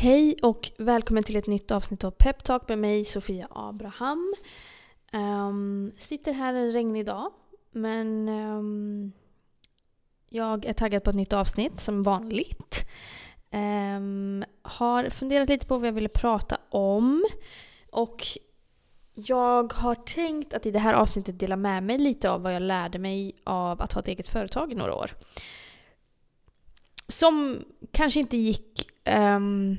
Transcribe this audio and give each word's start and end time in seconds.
Hej 0.00 0.36
och 0.42 0.70
välkommen 0.76 1.22
till 1.22 1.36
ett 1.36 1.46
nytt 1.46 1.70
avsnitt 1.70 2.04
av 2.04 2.10
Peptalk 2.10 2.68
med 2.68 2.78
mig 2.78 3.04
Sofia 3.04 3.48
Abraham. 3.50 4.34
Um, 5.12 5.92
sitter 5.98 6.32
här 6.32 6.54
en 6.54 6.72
regnig 6.72 7.06
dag 7.06 7.32
men 7.70 8.28
um, 8.28 9.12
jag 10.28 10.64
är 10.64 10.72
taggad 10.72 11.04
på 11.04 11.10
ett 11.10 11.16
nytt 11.16 11.32
avsnitt 11.32 11.80
som 11.80 12.02
vanligt. 12.02 12.84
Um, 13.52 14.44
har 14.62 15.10
funderat 15.10 15.48
lite 15.48 15.66
på 15.66 15.78
vad 15.78 15.86
jag 15.86 15.92
ville 15.92 16.08
prata 16.08 16.58
om 16.70 17.24
och 17.90 18.26
jag 19.14 19.72
har 19.72 19.94
tänkt 19.94 20.54
att 20.54 20.66
i 20.66 20.70
det 20.70 20.78
här 20.78 20.94
avsnittet 20.94 21.38
dela 21.38 21.56
med 21.56 21.82
mig 21.82 21.98
lite 21.98 22.30
av 22.30 22.42
vad 22.42 22.54
jag 22.54 22.62
lärde 22.62 22.98
mig 22.98 23.36
av 23.44 23.82
att 23.82 23.92
ha 23.92 24.00
ett 24.00 24.08
eget 24.08 24.28
företag 24.28 24.72
i 24.72 24.74
några 24.74 24.94
år. 24.94 25.10
Som 27.08 27.64
kanske 27.92 28.20
inte 28.20 28.36
gick 28.36 28.88
um, 29.08 29.78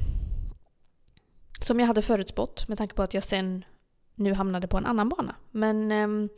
som 1.62 1.80
jag 1.80 1.88
hade 1.88 2.02
förutspått 2.02 2.67
med 2.67 2.77
tanke 2.77 2.95
på 2.95 3.04
att 3.04 3.13
jag 3.13 3.23
sen 3.23 3.66
nu 4.16 4.34
hamnade 4.34 4.67
på 4.67 4.77
en 4.77 4.85
annan 4.85 5.09
bana. 5.09 5.35
Men 5.52 5.91
um, 5.91 6.30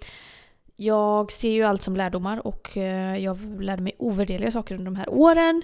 jag 0.75 1.31
ser 1.31 1.52
ju 1.52 1.63
allt 1.63 1.83
som 1.83 1.95
lärdomar 1.95 2.47
och 2.47 2.71
uh, 2.77 3.17
jag 3.17 3.61
lärde 3.61 3.81
mig 3.81 3.95
ovärderliga 3.97 4.52
saker 4.52 4.75
under 4.75 4.85
de 4.85 4.95
här 4.95 5.09
åren. 5.09 5.61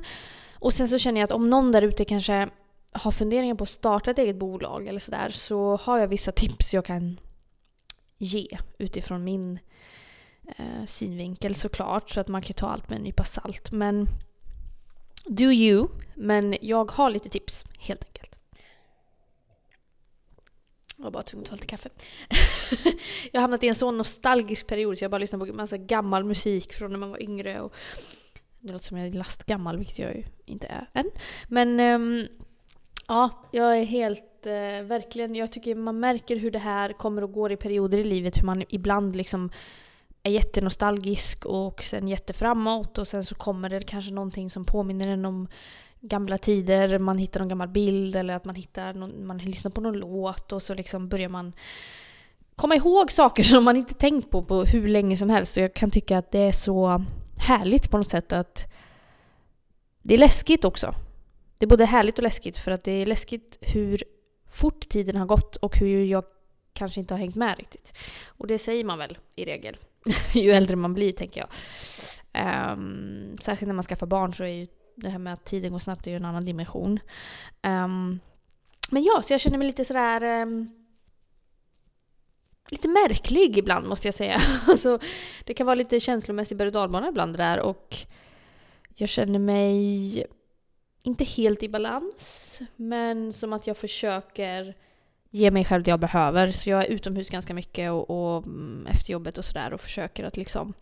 Och 0.59 0.73
sen 0.73 0.87
så 0.87 0.97
känner 0.97 1.21
jag 1.21 1.25
att 1.25 1.31
om 1.31 1.49
någon 1.49 1.71
där 1.71 1.81
ute 1.81 2.05
kanske 2.05 2.49
har 2.91 3.11
funderingar 3.11 3.55
på 3.55 3.63
att 3.63 3.69
starta 3.69 4.11
ett 4.11 4.19
eget 4.19 4.35
bolag 4.35 4.87
eller 4.87 4.99
sådär 4.99 5.29
så 5.29 5.75
har 5.75 5.99
jag 5.99 6.07
vissa 6.07 6.31
tips 6.31 6.73
jag 6.73 6.85
kan 6.85 7.19
ge 8.17 8.57
utifrån 8.77 9.23
min 9.23 9.59
eh, 10.57 10.85
synvinkel 10.85 11.55
såklart. 11.55 12.09
Så 12.09 12.19
att 12.19 12.27
man 12.27 12.41
kan 12.41 12.53
ta 12.53 12.67
allt 12.67 12.89
med 12.89 12.97
en 12.97 13.03
nypa 13.03 13.23
salt. 13.23 13.71
Men 13.71 14.07
do 15.29 15.51
you. 15.51 15.87
Men 16.15 16.55
jag 16.61 16.91
har 16.91 17.09
lite 17.09 17.29
tips 17.29 17.65
helt 17.79 18.03
enkelt. 18.05 18.35
Jag 20.97 21.03
var 21.03 21.11
bara 21.11 21.23
tvungen 21.23 21.43
att 21.43 21.49
ta 21.49 21.55
lite 21.55 21.67
kaffe. 21.67 21.89
jag 23.31 23.39
har 23.39 23.41
hamnat 23.41 23.63
i 23.63 23.67
en 23.67 23.75
sån 23.75 23.97
nostalgisk 23.97 24.67
period 24.67 24.97
så 24.97 25.03
jag 25.03 25.11
bara 25.11 25.17
lyssnar 25.17 25.39
på 25.39 25.45
massa 25.45 25.77
gammal 25.77 26.23
musik 26.23 26.73
från 26.73 26.91
när 26.91 26.99
man 26.99 27.09
var 27.09 27.21
yngre. 27.21 27.61
Och 27.61 27.73
det 28.59 28.71
låter 28.71 28.85
som 28.85 28.97
jag 28.97 29.07
är 29.07 29.11
lastgammal, 29.11 29.77
vilket 29.77 29.99
jag 29.99 30.15
ju 30.15 30.23
inte 30.45 30.67
är 30.67 30.89
än. 30.93 31.09
Men 31.47 31.79
um, 31.79 32.27
ja, 33.07 33.29
jag 33.51 33.79
är 33.79 33.83
helt, 33.83 34.43
uh, 34.45 34.87
verkligen, 34.87 35.35
jag 35.35 35.51
tycker 35.51 35.75
man 35.75 35.99
märker 35.99 36.35
hur 36.35 36.51
det 36.51 36.59
här 36.59 36.93
kommer 36.93 37.21
och 37.21 37.31
går 37.31 37.51
i 37.51 37.57
perioder 37.57 37.97
i 37.97 38.03
livet. 38.03 38.37
Hur 38.37 38.45
man 38.45 38.63
ibland 38.69 39.15
liksom 39.15 39.49
är 40.27 40.31
jättenostalgisk 40.31 41.45
och 41.45 41.83
sen 41.83 42.07
jätteframåt 42.07 42.97
och 42.97 43.07
sen 43.07 43.25
så 43.25 43.35
kommer 43.35 43.69
det 43.69 43.87
kanske 43.87 44.13
någonting 44.13 44.49
som 44.49 44.65
påminner 44.65 45.07
en 45.07 45.25
om 45.25 45.47
gamla 46.01 46.37
tider, 46.37 46.99
man 46.99 47.17
hittar 47.17 47.39
någon 47.39 47.49
gammal 47.49 47.67
bild 47.67 48.15
eller 48.15 48.33
att 48.33 48.45
man 48.45 48.55
hittar 48.55 48.93
någon, 48.93 49.27
man 49.27 49.37
lyssnar 49.37 49.71
på 49.71 49.81
någon 49.81 49.97
låt 49.97 50.51
och 50.51 50.61
så 50.61 50.73
liksom 50.73 51.07
börjar 51.07 51.29
man 51.29 51.53
komma 52.55 52.75
ihåg 52.75 53.11
saker 53.11 53.43
som 53.43 53.63
man 53.63 53.77
inte 53.77 53.93
tänkt 53.93 54.31
på 54.31 54.43
på 54.43 54.63
hur 54.63 54.87
länge 54.87 55.17
som 55.17 55.29
helst 55.29 55.57
och 55.57 55.63
jag 55.63 55.73
kan 55.73 55.91
tycka 55.91 56.17
att 56.17 56.31
det 56.31 56.39
är 56.39 56.51
så 56.51 57.05
härligt 57.37 57.91
på 57.91 57.97
något 57.97 58.09
sätt 58.09 58.33
att 58.33 58.73
det 60.01 60.13
är 60.13 60.17
läskigt 60.17 60.65
också. 60.65 60.95
Det 61.57 61.65
är 61.65 61.69
både 61.69 61.85
härligt 61.85 62.17
och 62.17 62.23
läskigt 62.23 62.57
för 62.57 62.71
att 62.71 62.83
det 62.83 62.91
är 62.91 63.05
läskigt 63.05 63.57
hur 63.61 64.03
fort 64.51 64.89
tiden 64.89 65.15
har 65.15 65.25
gått 65.25 65.55
och 65.55 65.77
hur 65.77 66.05
jag 66.05 66.23
kanske 66.73 66.99
inte 66.99 67.13
har 67.13 67.19
hängt 67.19 67.35
med 67.35 67.57
riktigt. 67.57 67.97
Och 68.27 68.47
det 68.47 68.59
säger 68.59 68.83
man 68.83 68.97
väl 68.97 69.17
i 69.35 69.45
regel 69.45 69.77
ju 70.33 70.51
äldre 70.51 70.75
man 70.75 70.93
blir 70.93 71.11
tänker 71.11 71.41
jag. 71.41 71.49
Um, 72.73 73.37
särskilt 73.41 73.67
när 73.67 73.75
man 73.75 73.83
skaffar 73.83 74.07
barn 74.07 74.33
så 74.33 74.43
är 74.43 74.47
ju 74.47 74.67
det 74.95 75.09
här 75.09 75.19
med 75.19 75.33
att 75.33 75.45
tiden 75.45 75.71
går 75.71 75.79
snabbt 75.79 76.07
är 76.07 76.11
ju 76.11 76.17
en 76.17 76.25
annan 76.25 76.45
dimension. 76.45 76.99
Um, 77.63 78.19
men 78.89 79.03
ja, 79.03 79.21
så 79.25 79.33
jag 79.33 79.41
känner 79.41 79.57
mig 79.57 79.67
lite 79.67 79.85
sådär 79.85 80.41
um, 80.41 80.69
lite 82.69 82.87
märklig 82.87 83.57
ibland 83.57 83.87
måste 83.87 84.07
jag 84.07 84.15
säga. 84.15 84.41
alltså, 84.67 84.99
det 85.43 85.53
kan 85.53 85.65
vara 85.65 85.75
lite 85.75 85.99
känslomässig 85.99 86.57
berg 86.57 86.77
och 86.77 87.07
ibland 87.07 87.33
det 87.33 87.43
där 87.43 87.59
och 87.59 87.97
jag 88.95 89.09
känner 89.09 89.39
mig 89.39 90.25
inte 91.03 91.23
helt 91.23 91.63
i 91.63 91.69
balans 91.69 92.59
men 92.75 93.33
som 93.33 93.53
att 93.53 93.67
jag 93.67 93.77
försöker 93.77 94.75
ge 95.29 95.51
mig 95.51 95.65
själv 95.65 95.83
det 95.83 95.91
jag 95.91 95.99
behöver. 95.99 96.51
Så 96.51 96.69
jag 96.69 96.85
är 96.85 96.87
utomhus 96.87 97.29
ganska 97.29 97.53
mycket 97.53 97.91
och, 97.91 98.09
och 98.09 98.45
mm, 98.45 98.87
efter 98.87 99.11
jobbet 99.11 99.37
och 99.37 99.45
sådär 99.45 99.73
och 99.73 99.81
försöker 99.81 100.23
att 100.23 100.37
liksom 100.37 100.73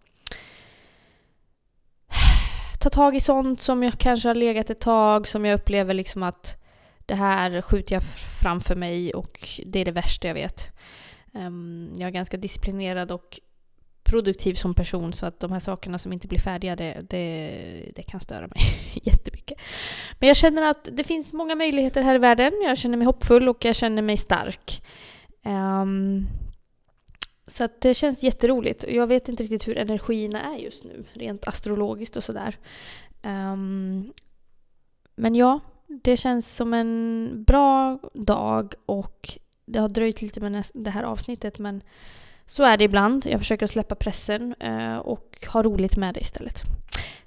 ta 2.79 2.89
tag 2.89 3.15
i 3.15 3.19
sånt 3.19 3.61
som 3.61 3.83
jag 3.83 3.97
kanske 3.97 4.29
har 4.29 4.35
legat 4.35 4.69
ett 4.69 4.79
tag, 4.79 5.27
som 5.27 5.45
jag 5.45 5.55
upplever 5.55 5.93
liksom 5.93 6.23
att 6.23 6.61
det 7.05 7.15
här 7.15 7.61
skjuter 7.61 7.95
jag 7.95 8.03
framför 8.41 8.75
mig 8.75 9.13
och 9.13 9.49
det 9.65 9.79
är 9.79 9.85
det 9.85 9.91
värsta 9.91 10.27
jag 10.27 10.35
vet. 10.35 10.71
Ehm, 11.33 11.93
jag 11.97 12.07
är 12.07 12.11
ganska 12.11 12.37
disciplinerad 12.37 13.11
och 13.11 13.39
produktiv 14.05 14.53
som 14.53 14.73
person 14.73 15.13
så 15.13 15.25
att 15.25 15.39
de 15.39 15.51
här 15.51 15.59
sakerna 15.59 15.99
som 15.99 16.13
inte 16.13 16.27
blir 16.27 16.39
färdiga 16.39 16.75
det, 16.75 17.05
det, 17.09 17.91
det 17.95 18.03
kan 18.03 18.19
störa 18.19 18.47
mig 18.47 18.61
jättemycket. 19.03 19.59
Men 20.19 20.27
jag 20.27 20.37
känner 20.37 20.69
att 20.69 20.89
det 20.91 21.03
finns 21.03 21.33
många 21.33 21.55
möjligheter 21.55 22.01
här 22.01 22.15
i 22.15 22.17
världen. 22.17 22.53
Jag 22.63 22.77
känner 22.77 22.97
mig 22.97 23.05
hoppfull 23.05 23.49
och 23.49 23.65
jag 23.65 23.75
känner 23.75 24.01
mig 24.01 24.17
stark. 24.17 24.83
Um, 25.45 26.27
så 27.47 27.63
att 27.63 27.81
det 27.81 27.93
känns 27.93 28.23
jätteroligt. 28.23 28.85
Jag 28.87 29.07
vet 29.07 29.29
inte 29.29 29.43
riktigt 29.43 29.67
hur 29.67 29.77
energierna 29.77 30.41
är 30.41 30.57
just 30.57 30.83
nu, 30.83 31.05
rent 31.13 31.47
astrologiskt 31.47 32.15
och 32.15 32.23
sådär. 32.23 32.57
Um, 33.23 34.13
men 35.15 35.35
ja, 35.35 35.59
det 35.87 36.17
känns 36.17 36.55
som 36.55 36.73
en 36.73 37.43
bra 37.47 37.99
dag 38.13 38.73
och 38.85 39.29
det 39.65 39.79
har 39.79 39.89
dröjt 39.89 40.21
lite 40.21 40.39
med 40.39 40.65
det 40.73 40.89
här 40.89 41.03
avsnittet 41.03 41.59
men 41.59 41.81
så 42.45 42.63
är 42.63 42.77
det 42.77 42.83
ibland. 42.83 43.25
Jag 43.25 43.39
försöker 43.39 43.67
släppa 43.67 43.95
pressen 43.95 44.55
eh, 44.59 44.97
och 44.97 45.47
ha 45.53 45.63
roligt 45.63 45.97
med 45.97 46.13
det 46.13 46.19
istället. 46.19 46.61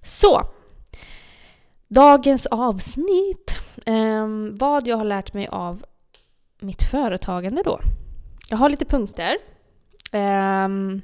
Så! 0.02 0.42
Dagens 1.88 2.46
avsnitt. 2.46 3.58
Ehm, 3.86 4.56
vad 4.56 4.86
jag 4.86 4.96
har 4.96 5.04
lärt 5.04 5.32
mig 5.32 5.46
av 5.46 5.84
mitt 6.60 6.82
företagande 6.82 7.62
då. 7.64 7.80
Jag 8.50 8.56
har 8.56 8.68
lite 8.68 8.84
punkter 8.84 9.36
ehm, 10.12 11.02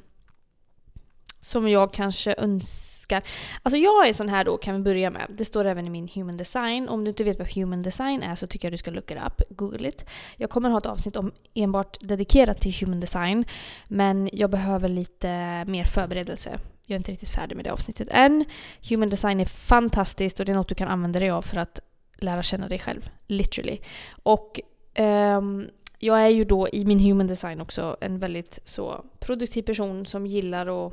som 1.44 1.68
jag 1.68 1.92
kanske 1.92 2.34
önskar. 2.38 3.22
Alltså 3.62 3.76
jag 3.76 4.08
är 4.08 4.12
sån 4.12 4.28
här 4.28 4.44
då, 4.44 4.56
kan 4.56 4.74
vi 4.74 4.80
börja 4.80 5.10
med. 5.10 5.26
Det 5.28 5.44
står 5.44 5.64
även 5.64 5.86
i 5.86 5.90
min 5.90 6.08
human 6.14 6.36
design. 6.36 6.88
Om 6.88 7.04
du 7.04 7.08
inte 7.08 7.24
vet 7.24 7.38
vad 7.38 7.54
human 7.54 7.82
design 7.82 8.22
är 8.22 8.34
så 8.34 8.46
tycker 8.46 8.68
jag 8.68 8.72
du 8.72 8.76
ska 8.76 8.90
look 8.90 9.10
it 9.10 9.16
up, 9.26 9.42
google 9.56 9.88
it. 9.88 10.06
Jag 10.36 10.50
kommer 10.50 10.70
ha 10.70 10.78
ett 10.78 10.86
avsnitt 10.86 11.16
om 11.16 11.32
enbart 11.54 11.96
dedikerat 12.00 12.60
till 12.60 12.74
human 12.80 13.00
design. 13.00 13.44
Men 13.88 14.28
jag 14.32 14.50
behöver 14.50 14.88
lite 14.88 15.64
mer 15.64 15.84
förberedelse. 15.84 16.58
Jag 16.86 16.94
är 16.94 16.98
inte 16.98 17.12
riktigt 17.12 17.30
färdig 17.30 17.56
med 17.56 17.64
det 17.64 17.72
avsnittet 17.72 18.08
än. 18.10 18.44
Human 18.88 19.10
design 19.10 19.40
är 19.40 19.46
fantastiskt 19.46 20.40
och 20.40 20.46
det 20.46 20.52
är 20.52 20.56
något 20.56 20.68
du 20.68 20.74
kan 20.74 20.88
använda 20.88 21.20
dig 21.20 21.30
av 21.30 21.42
för 21.42 21.56
att 21.56 21.80
lära 22.16 22.42
känna 22.42 22.68
dig 22.68 22.78
själv. 22.78 23.10
Literally. 23.26 23.78
Och 24.22 24.60
um, 24.98 25.68
jag 25.98 26.22
är 26.22 26.28
ju 26.28 26.44
då 26.44 26.68
i 26.68 26.84
min 26.84 27.00
human 27.00 27.26
design 27.26 27.60
också 27.60 27.96
en 28.00 28.18
väldigt 28.18 28.58
så 28.64 29.04
produktiv 29.20 29.62
person 29.62 30.06
som 30.06 30.26
gillar 30.26 30.86
att 30.86 30.92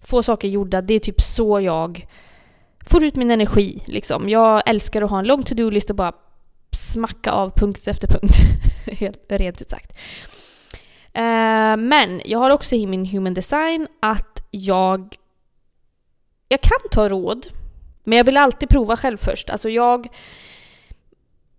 få 0.00 0.22
saker 0.22 0.48
gjorda. 0.48 0.80
Det 0.80 0.94
är 0.94 1.00
typ 1.00 1.20
så 1.20 1.60
jag 1.60 2.06
får 2.86 3.04
ut 3.04 3.16
min 3.16 3.30
energi. 3.30 3.82
Liksom. 3.86 4.28
Jag 4.28 4.62
älskar 4.66 5.02
att 5.02 5.10
ha 5.10 5.18
en 5.18 5.26
lång 5.26 5.42
to-do-list 5.42 5.90
och 5.90 5.96
bara 5.96 6.12
smacka 6.72 7.30
av 7.30 7.50
punkt 7.50 7.88
efter 7.88 8.08
punkt. 8.08 8.36
Helt 8.86 9.24
rent 9.28 9.62
ut 9.62 9.70
sagt. 9.70 9.92
Uh, 11.18 11.76
men 11.76 12.22
jag 12.24 12.38
har 12.38 12.50
också 12.50 12.74
i 12.74 12.86
min 12.86 13.06
human 13.06 13.34
design 13.34 13.88
att 14.00 14.46
jag 14.50 15.16
jag 16.48 16.60
kan 16.60 16.78
ta 16.90 17.08
råd, 17.08 17.46
men 18.04 18.18
jag 18.18 18.24
vill 18.24 18.36
alltid 18.36 18.68
prova 18.68 18.96
själv 18.96 19.16
först. 19.16 19.50
Alltså 19.50 19.68
jag 19.68 20.08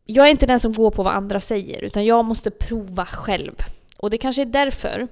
jag 0.06 0.28
är 0.28 0.32
inte 0.32 0.46
den 0.46 0.60
som 0.60 0.74
går 0.74 0.92
på 0.92 1.04
vad 1.04 1.14
andra 1.14 1.40
säger, 1.40 1.82
utan 1.82 2.06
jag 2.06 2.26
måste 2.26 2.52
prova 2.52 3.06
själv. 3.06 3.56
Och 3.98 4.10
det 4.10 4.18
kanske 4.18 4.42
är 4.42 4.46
därför, 4.46 5.08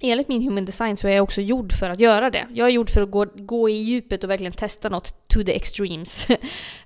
enligt 0.00 0.28
min 0.28 0.42
human 0.42 0.64
design 0.64 0.96
så 0.96 1.08
är 1.08 1.12
jag 1.12 1.22
också 1.22 1.40
gjord 1.40 1.72
för 1.72 1.90
att 1.90 2.00
göra 2.00 2.30
det. 2.30 2.46
Jag 2.52 2.68
är 2.68 2.72
gjord 2.72 2.90
för 2.90 3.02
att 3.02 3.10
gå, 3.10 3.26
gå 3.34 3.68
i 3.68 3.72
djupet 3.72 4.24
och 4.24 4.30
verkligen 4.30 4.52
testa 4.52 4.88
något 4.88 5.28
to 5.28 5.42
the 5.44 5.56
extremes. 5.56 6.26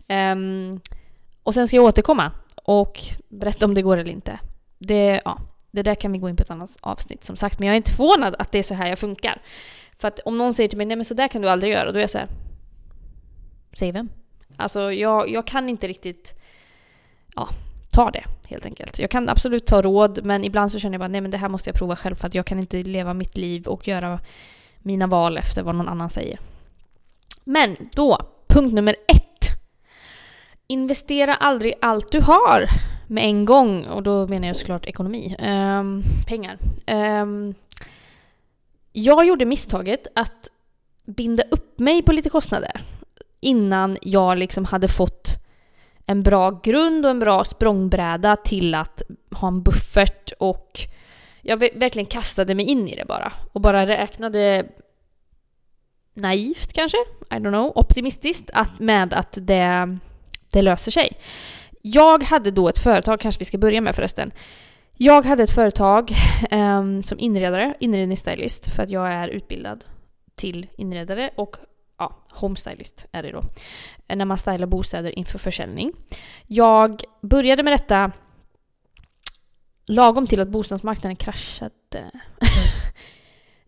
um, 0.09 0.81
och 1.43 1.55
sen 1.55 1.69
ska 1.69 1.77
jag 1.77 1.85
återkomma 1.85 2.33
och 2.65 3.01
berätta 3.29 3.65
om 3.65 3.75
det 3.75 3.83
går 3.83 3.97
eller 3.97 4.13
inte. 4.13 4.39
Det, 4.79 5.21
ja, 5.25 5.39
det 5.71 5.83
där 5.83 5.95
kan 5.95 6.13
vi 6.13 6.19
gå 6.19 6.29
in 6.29 6.37
på 6.37 6.43
ett 6.43 6.51
annat 6.51 6.71
avsnitt 6.81 7.25
som 7.25 7.37
sagt, 7.37 7.59
men 7.59 7.67
jag 7.67 7.73
är 7.73 7.77
inte 7.77 7.93
förvånad 7.93 8.35
att 8.39 8.53
det 8.53 8.59
är 8.59 8.63
så 8.63 8.75
här 8.75 8.89
jag 8.89 8.99
funkar. 8.99 9.43
För 9.99 10.09
att 10.09 10.21
om 10.21 10.39
någon 10.39 10.55
säger 10.55 10.69
till 10.69 10.79
mig 10.79 10.87
nej 10.87 10.97
men 10.97 11.05
så 11.05 11.15
där 11.15 11.29
kan 11.29 11.43
du 11.43 11.49
aldrig 11.49 11.73
göra, 11.73 11.93
då 11.93 11.99
är 11.99 12.01
jag 12.01 12.11
så 12.11 12.19
här, 12.19 12.29
Säg 13.73 13.93
vem? 13.93 14.09
Alltså 14.57 14.93
jag, 14.93 15.31
jag 15.31 15.47
kan 15.47 15.69
inte 15.69 15.89
riktigt 15.89 16.41
ja, 17.37 17.49
ta 17.91 18.11
det 18.11 18.25
helt 18.47 18.67
enkelt. 18.67 18.99
Jag 18.99 19.11
kan 19.11 19.29
absolut 19.29 19.67
ta 19.67 19.83
råd 19.83 20.25
men 20.25 20.45
ibland 20.45 20.73
så 20.73 20.79
känner 20.79 20.95
jag 20.95 21.01
bara 21.01 21.09
nej 21.09 21.21
men 21.21 21.31
det 21.31 21.37
här 21.37 21.49
måste 21.49 21.71
jag 21.71 21.77
prova 21.77 21.97
själv 21.97 22.15
för 22.15 22.27
att 22.27 22.35
jag 22.35 22.47
kan 22.47 22.59
inte 22.59 22.83
leva 22.83 23.15
mitt 23.15 23.37
liv 23.37 23.67
och 23.67 23.89
göra 23.89 24.21
mina 24.79 25.07
val 25.07 25.39
efter 25.39 25.63
vad 25.63 25.75
någon 25.75 25.89
annan 25.89 26.11
säger. 26.11 26.41
Men 27.45 27.77
då, 27.93 28.19
punkt 28.47 28.75
nummer 28.75 28.97
ett. 29.09 29.49
Investera 30.67 31.35
aldrig 31.35 31.75
allt 31.81 32.13
du 32.13 32.21
har. 32.21 32.69
med 33.11 33.25
en 33.25 33.45
gång 33.45 33.85
och 33.85 34.03
då 34.03 34.27
menar 34.27 34.49
jag 34.49 34.57
såklart 34.57 34.87
ekonomi, 34.87 35.37
um, 35.39 36.03
pengar. 36.27 36.59
Um, 37.23 37.55
jag 38.93 39.27
gjorde 39.27 39.45
misstaget 39.45 40.07
att 40.15 40.51
binda 41.05 41.43
upp 41.51 41.79
mig 41.79 42.03
på 42.03 42.13
lite 42.13 42.31
kostnader 42.31 42.81
innan 43.41 43.99
jag 44.03 44.39
liksom 44.39 44.65
hade 44.65 44.89
fått 44.89 45.37
en 46.09 46.23
bra 46.23 46.61
grund 46.63 47.05
och 47.05 47.11
en 47.11 47.19
bra 47.19 47.45
språngbräda 47.45 48.37
till 48.37 48.75
att 48.75 49.03
ha 49.31 49.49
en 49.49 49.63
buffert 49.63 50.33
och 50.39 50.81
jag 51.43 51.57
verkligen 51.57 52.07
kastade 52.07 52.55
mig 52.55 52.65
in 52.65 52.89
i 52.89 52.97
det 52.97 53.05
bara 53.05 53.33
och 53.53 53.61
bara 53.61 53.87
räknade 53.87 54.67
naivt 56.15 56.73
kanske, 56.73 56.97
I 57.31 57.35
don't 57.35 57.49
know, 57.49 57.73
optimistiskt 57.75 58.51
att, 58.53 58.81
med 58.81 59.15
att 59.15 59.39
det, 59.41 59.99
det 60.53 60.63
löser 60.63 60.91
sig. 60.91 61.13
Jag 61.83 62.23
hade 62.23 62.51
då 62.51 62.69
ett 62.69 62.79
företag, 62.79 63.21
kanske 63.21 63.39
vi 63.39 63.45
ska 63.45 63.59
börja 63.59 63.81
med 63.81 63.95
förresten. 63.95 64.31
Jag 64.97 65.25
hade 65.25 65.43
ett 65.43 65.55
företag 65.55 66.13
um, 66.51 67.03
som 67.03 67.19
inredare, 67.19 67.75
inredningsstylist, 67.81 68.75
för 68.75 68.83
att 68.83 68.91
jag 68.91 69.13
är 69.13 69.29
utbildad 69.29 69.85
till 70.35 70.67
inredare 70.77 71.31
och 71.37 71.57
ja, 71.99 72.17
homestylist 72.31 73.07
är 73.13 73.23
det 73.23 73.33
då. 73.33 73.43
När 74.09 74.25
man 74.25 74.39
stylar 74.39 74.67
bostäder 74.67 75.19
inför 75.19 75.39
försäljning. 75.39 75.93
Jag 76.47 77.03
började 77.21 77.63
med 77.63 77.73
detta 77.73 78.13
lagom 79.87 80.27
till 80.27 80.41
att 80.41 80.49
bostadsmarknaden 80.49 81.17
kraschade. 81.17 81.73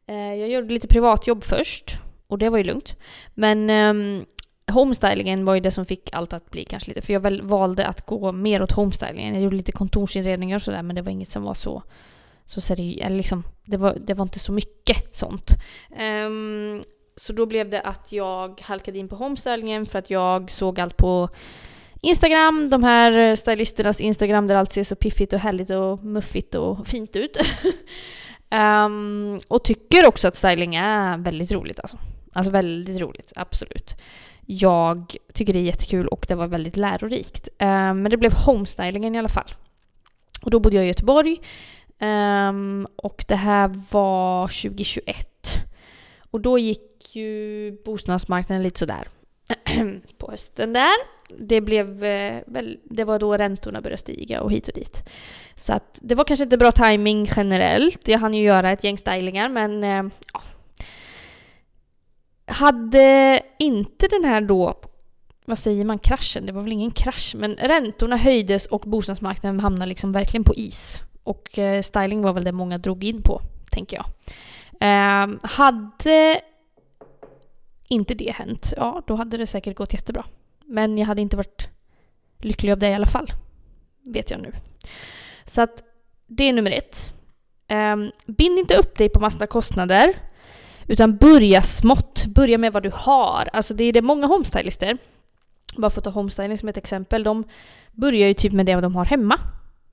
Eh, 0.07 0.35
jag 0.35 0.49
gjorde 0.49 0.75
lite 0.75 0.89
privatjobb 0.89 1.45
först 1.45 1.99
och 2.27 2.39
det 2.39 2.49
var 2.49 2.59
ju 2.59 2.65
lugnt. 2.65 2.97
Men 3.35 3.71
um, 3.71 4.25
homestylingen 4.73 5.45
var 5.45 5.55
ju 5.55 5.61
det 5.61 5.71
som 5.71 5.87
fick 5.87 6.11
allt 6.13 6.33
att 6.33 6.51
bli 6.51 6.65
kanske 6.65 6.89
lite, 6.89 7.03
för 7.03 7.13
jag 7.13 7.21
väl 7.21 7.43
valde 7.43 7.87
att 7.87 8.07
gå 8.07 8.33
mer 8.33 8.63
åt 8.63 8.73
homestylingen. 8.73 9.35
Jag 9.35 9.43
gjorde 9.43 9.57
lite 9.57 9.73
kontorsinredningar 9.73 10.57
och 10.57 10.63
sådär 10.63 10.83
men 10.83 10.97
det 10.97 11.03
var 11.03 11.11
inget 11.11 11.31
som 11.31 11.43
var 11.43 11.55
så, 11.55 11.83
så 12.47 12.61
seriöst, 12.61 13.07
eller 13.07 13.17
liksom, 13.17 13.43
det 13.65 13.77
var, 13.77 13.97
det 14.07 14.15
var 14.15 14.23
inte 14.23 14.39
så 14.39 14.53
mycket 14.53 15.17
sånt. 15.17 15.57
Um, 16.27 16.83
så 17.21 17.33
då 17.33 17.47
blev 17.47 17.71
det 17.71 17.81
att 17.81 18.13
jag 18.13 18.61
halkade 18.61 18.99
in 18.99 19.09
på 19.09 19.17
homestylingen 19.17 19.87
för 19.87 19.99
att 19.99 20.11
jag 20.11 20.51
såg 20.51 20.81
allt 20.81 20.97
på 20.97 21.29
Instagram, 22.01 22.71
de 22.71 22.85
här 22.85 23.37
stylisternas 23.37 24.01
Instagram 24.01 24.47
där 24.47 24.57
allt 24.57 24.73
ser 24.73 24.85
så 24.85 24.97
piffigt 24.97 25.33
och 25.33 25.39
härligt 25.39 25.71
och 25.71 26.05
muffigt 26.05 26.55
och 26.55 26.87
fint 26.87 27.17
ut. 27.17 27.37
um, 28.51 29.41
och 29.49 29.65
tycker 29.65 30.07
också 30.07 30.29
att 30.29 30.37
styling 30.37 30.75
är 30.75 31.19
väldigt 31.19 31.53
roligt 31.53 31.81
alltså. 31.81 31.99
Alltså 32.33 32.53
väldigt 32.53 33.01
roligt, 33.01 33.33
absolut. 33.37 33.95
Jag 34.47 35.17
tycker 35.35 35.53
det 35.53 35.59
är 35.59 35.63
jättekul 35.63 36.09
och 36.09 36.25
det 36.29 36.35
var 36.35 36.47
väldigt 36.47 36.77
lärorikt. 36.77 37.49
Um, 37.59 38.03
men 38.03 38.11
det 38.11 38.17
blev 38.17 38.33
homestylingen 38.33 39.15
i 39.15 39.19
alla 39.19 39.29
fall. 39.29 39.55
Och 40.43 40.51
då 40.51 40.61
bodde 40.61 40.77
jag 40.77 40.85
i 40.85 40.89
Göteborg. 40.89 41.41
Um, 42.01 42.87
och 42.97 43.25
det 43.29 43.37
här 43.37 43.83
var 43.91 44.49
2021. 44.49 45.30
Och 46.31 46.41
då 46.41 46.59
gick 46.59 47.17
ju 47.17 47.73
bostadsmarknaden 47.85 48.63
lite 48.63 48.79
sådär 48.79 49.09
på 50.19 50.31
hösten 50.31 50.73
där. 50.73 50.95
Det, 51.39 51.61
blev, 51.61 52.05
eh, 52.05 52.43
väl, 52.47 52.79
det 52.85 53.05
var 53.05 53.19
då 53.19 53.37
räntorna 53.37 53.81
började 53.81 54.01
stiga 54.01 54.43
och 54.43 54.53
hit 54.53 54.69
och 54.69 54.75
dit. 54.75 55.09
Så 55.57 55.73
att 55.73 55.99
det 56.03 56.15
var 56.15 56.25
kanske 56.25 56.45
inte 56.45 56.59
bra 56.59 56.73
timing 56.73 57.29
generellt. 57.37 58.09
Jag 58.09 58.19
hann 58.19 58.35
ju 58.35 58.43
göra 58.43 58.71
ett 58.71 58.85
gäng 58.85 58.99
stylingar 58.99 59.49
men 59.49 59.85
eh, 59.85 60.13
ja. 60.33 60.43
Hade 62.47 63.41
inte 63.59 64.09
den 64.09 64.25
här 64.25 64.41
då, 64.41 64.75
vad 65.45 65.59
säger 65.59 65.85
man, 65.85 65.99
kraschen? 65.99 66.47
Det 66.47 66.53
var 66.53 66.63
väl 66.63 66.73
ingen 66.73 66.91
krasch, 66.91 67.35
men 67.39 67.57
räntorna 67.57 68.17
höjdes 68.17 68.67
och 68.67 68.81
bostadsmarknaden 68.81 69.61
hamnade 69.61 69.89
liksom 69.89 70.13
verkligen 70.13 70.45
på 70.45 70.55
is. 70.55 71.03
Och 71.23 71.59
eh, 71.59 71.83
styling 71.83 72.23
var 72.23 72.33
väl 72.33 72.45
det 72.45 72.53
många 72.53 72.79
drog 72.79 73.05
in 73.05 73.23
på, 73.23 73.41
tänker 73.71 73.97
jag. 73.97 74.05
Eh, 74.81 75.27
hade 75.43 76.41
inte 77.89 78.15
det 78.15 78.35
hänt, 78.37 78.73
ja 78.77 79.03
då 79.07 79.15
hade 79.15 79.37
det 79.37 79.47
säkert 79.47 79.77
gått 79.77 79.93
jättebra. 79.93 80.25
Men 80.65 80.99
jag 80.99 81.07
hade 81.07 81.23
inte 81.23 81.37
varit 81.37 81.69
lycklig 82.39 82.73
av 82.73 82.79
det 82.79 82.89
i 82.89 82.95
alla 82.95 83.07
fall. 83.07 83.33
Vet 84.07 84.31
jag 84.31 84.41
nu. 84.41 84.53
Så 85.45 85.63
att 85.63 85.83
det 86.27 86.45
är 86.45 86.53
nummer 86.53 86.71
ett. 86.71 87.13
Um, 87.69 88.11
bind 88.27 88.59
inte 88.59 88.75
upp 88.75 88.99
dig 88.99 89.09
på 89.09 89.21
massa 89.21 89.47
kostnader. 89.47 90.15
Utan 90.87 91.17
börja 91.17 91.63
smått. 91.63 92.25
Börja 92.27 92.59
med 92.59 92.73
vad 92.73 92.83
du 92.83 92.91
har. 92.95 93.49
Alltså 93.53 93.75
det 93.75 93.85
är 93.85 93.93
det 93.93 94.03
många 94.03 94.27
homestylister, 94.27 94.99
bara 95.77 95.91
för 95.91 96.01
att 96.01 96.05
ta 96.05 96.11
homestyling 96.11 96.59
som 96.59 96.69
ett 96.69 96.77
exempel, 96.77 97.23
de 97.23 97.45
börjar 97.93 98.29
ju 98.29 98.35
typ 98.35 98.53
med 98.53 98.67
det 98.67 98.81
de 98.81 98.97
har 98.97 99.05
hemma. 99.05 99.41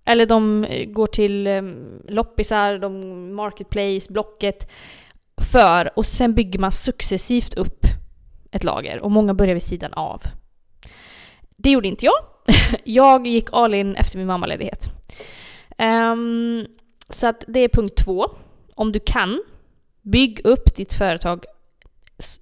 Eller 0.08 0.26
de 0.26 0.64
eh, 0.64 0.86
går 0.90 1.08
till 1.08 1.48
eh, 1.48 1.62
loppisar, 2.08 2.78
de 2.78 3.36
marketplace, 3.36 4.14
Blocket. 4.14 4.72
För, 5.52 5.92
och 5.96 6.06
sen 6.06 6.34
bygger 6.34 6.60
man 6.60 6.72
successivt 6.72 7.54
upp 7.54 7.86
ett 8.52 8.64
lager. 8.64 9.00
Och 9.00 9.12
många 9.12 9.34
börjar 9.34 9.54
vid 9.54 9.64
sidan 9.64 9.94
av. 9.94 10.22
Det 11.58 11.72
gjorde 11.72 11.88
inte 11.88 12.06
jag. 12.06 12.18
jag 12.84 13.28
gick 13.28 13.48
all 13.52 13.74
in 13.74 13.96
efter 13.96 14.18
min 14.18 14.28
mammaledighet. 14.28 14.90
Um, 15.78 16.66
så 17.10 17.28
att 17.28 17.44
det 17.48 17.60
är 17.60 17.70
punkt 17.70 17.96
två. 17.98 18.26
Om 18.76 18.92
du 18.92 19.00
kan, 19.00 19.44
bygg 20.02 20.42
upp 20.44 20.76
ditt 20.76 20.94
företag 20.94 21.46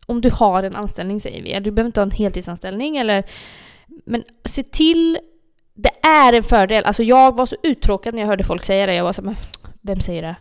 om 0.05 0.21
du 0.21 0.29
har 0.29 0.63
en 0.63 0.75
anställning 0.75 1.19
säger 1.19 1.43
vi. 1.43 1.59
Du 1.59 1.71
behöver 1.71 1.87
inte 1.87 1.99
ha 1.99 2.05
en 2.05 2.11
heltidsanställning 2.11 2.97
eller 2.97 3.23
men 4.05 4.23
se 4.45 4.63
till 4.63 5.19
det 5.75 6.07
är 6.07 6.33
en 6.33 6.43
fördel. 6.43 6.85
Alltså 6.85 7.03
jag 7.03 7.35
var 7.35 7.45
så 7.45 7.55
uttråkad 7.63 8.13
när 8.13 8.21
jag 8.21 8.27
hörde 8.27 8.43
folk 8.43 8.65
säga 8.65 8.85
det. 8.85 8.95
Jag 8.95 9.03
var 9.03 9.13
så 9.13 9.21
men 9.21 9.35
vem 9.81 9.99
säger 9.99 10.21
det? 10.21 10.35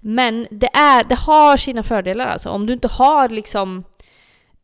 Men 0.00 0.46
det, 0.50 0.76
är, 0.76 1.04
det 1.04 1.14
har 1.14 1.56
sina 1.56 1.82
fördelar 1.82 2.26
alltså. 2.26 2.50
Om 2.50 2.66
du 2.66 2.72
inte 2.72 2.88
har 2.88 3.28
liksom 3.28 3.84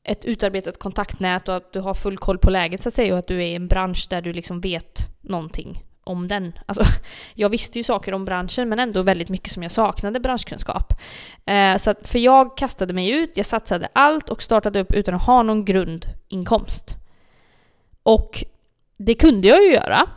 ett 0.04 0.24
utarbetat 0.24 0.78
kontaktnät 0.78 1.48
och 1.48 1.56
att 1.56 1.72
du 1.72 1.80
har 1.80 1.94
full 1.94 2.18
koll 2.18 2.38
på 2.38 2.50
läget 2.50 2.82
så 2.82 2.88
att 2.88 2.94
säga 2.94 3.12
och 3.12 3.18
att 3.18 3.26
du 3.26 3.36
är 3.36 3.46
i 3.46 3.54
en 3.54 3.68
bransch 3.68 4.06
där 4.10 4.22
du 4.22 4.32
liksom 4.32 4.60
vet 4.60 5.08
någonting 5.20 5.84
om 6.04 6.28
den. 6.28 6.58
Alltså, 6.66 6.84
jag 7.34 7.48
visste 7.48 7.78
ju 7.78 7.82
saker 7.82 8.14
om 8.14 8.24
branschen 8.24 8.68
men 8.68 8.78
ändå 8.78 9.02
väldigt 9.02 9.28
mycket 9.28 9.52
som 9.52 9.62
jag 9.62 9.72
saknade 9.72 10.20
branschkunskap. 10.20 10.92
Eh, 11.46 11.76
så 11.76 11.90
att, 11.90 12.08
för 12.08 12.18
jag 12.18 12.56
kastade 12.56 12.94
mig 12.94 13.10
ut, 13.10 13.30
jag 13.34 13.46
satsade 13.46 13.88
allt 13.92 14.30
och 14.30 14.42
startade 14.42 14.80
upp 14.80 14.92
utan 14.92 15.14
att 15.14 15.26
ha 15.26 15.42
någon 15.42 15.64
grundinkomst. 15.64 16.96
Och 18.02 18.44
det 19.06 19.14
kunde 19.14 19.48
jag 19.48 19.62
ju 19.62 19.72
göra. 19.72 20.08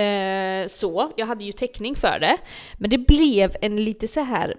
Eh, 0.00 0.68
så, 0.68 1.12
jag 1.16 1.26
hade 1.26 1.44
ju 1.44 1.52
täckning 1.52 1.96
för 1.96 2.18
det. 2.20 2.38
Men 2.74 2.90
det 2.90 2.98
blev 2.98 3.56
en 3.60 3.76
lite 3.76 4.08
så 4.08 4.20
här... 4.20 4.54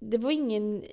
Det 0.00 0.18
var 0.18 0.30
ingen 0.30 0.84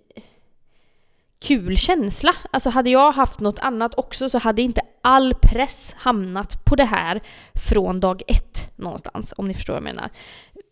kul 1.40 1.78
känsla. 1.78 2.36
Alltså 2.52 2.70
hade 2.70 2.90
jag 2.90 3.12
haft 3.12 3.40
något 3.40 3.60
annat 3.60 3.98
också 3.98 4.30
så 4.30 4.38
hade 4.38 4.62
inte 4.62 4.82
all 5.02 5.34
press 5.42 5.96
hamnat 5.98 6.66
på 6.66 6.75
det 6.75 6.84
här 6.84 7.22
från 7.70 8.00
dag 8.00 8.22
ett 8.28 8.72
någonstans, 8.75 9.34
om 9.38 9.48
ni 9.48 9.54
förstår 9.54 9.74
vad 9.74 9.84
jag 9.84 9.96
menar. 9.96 10.10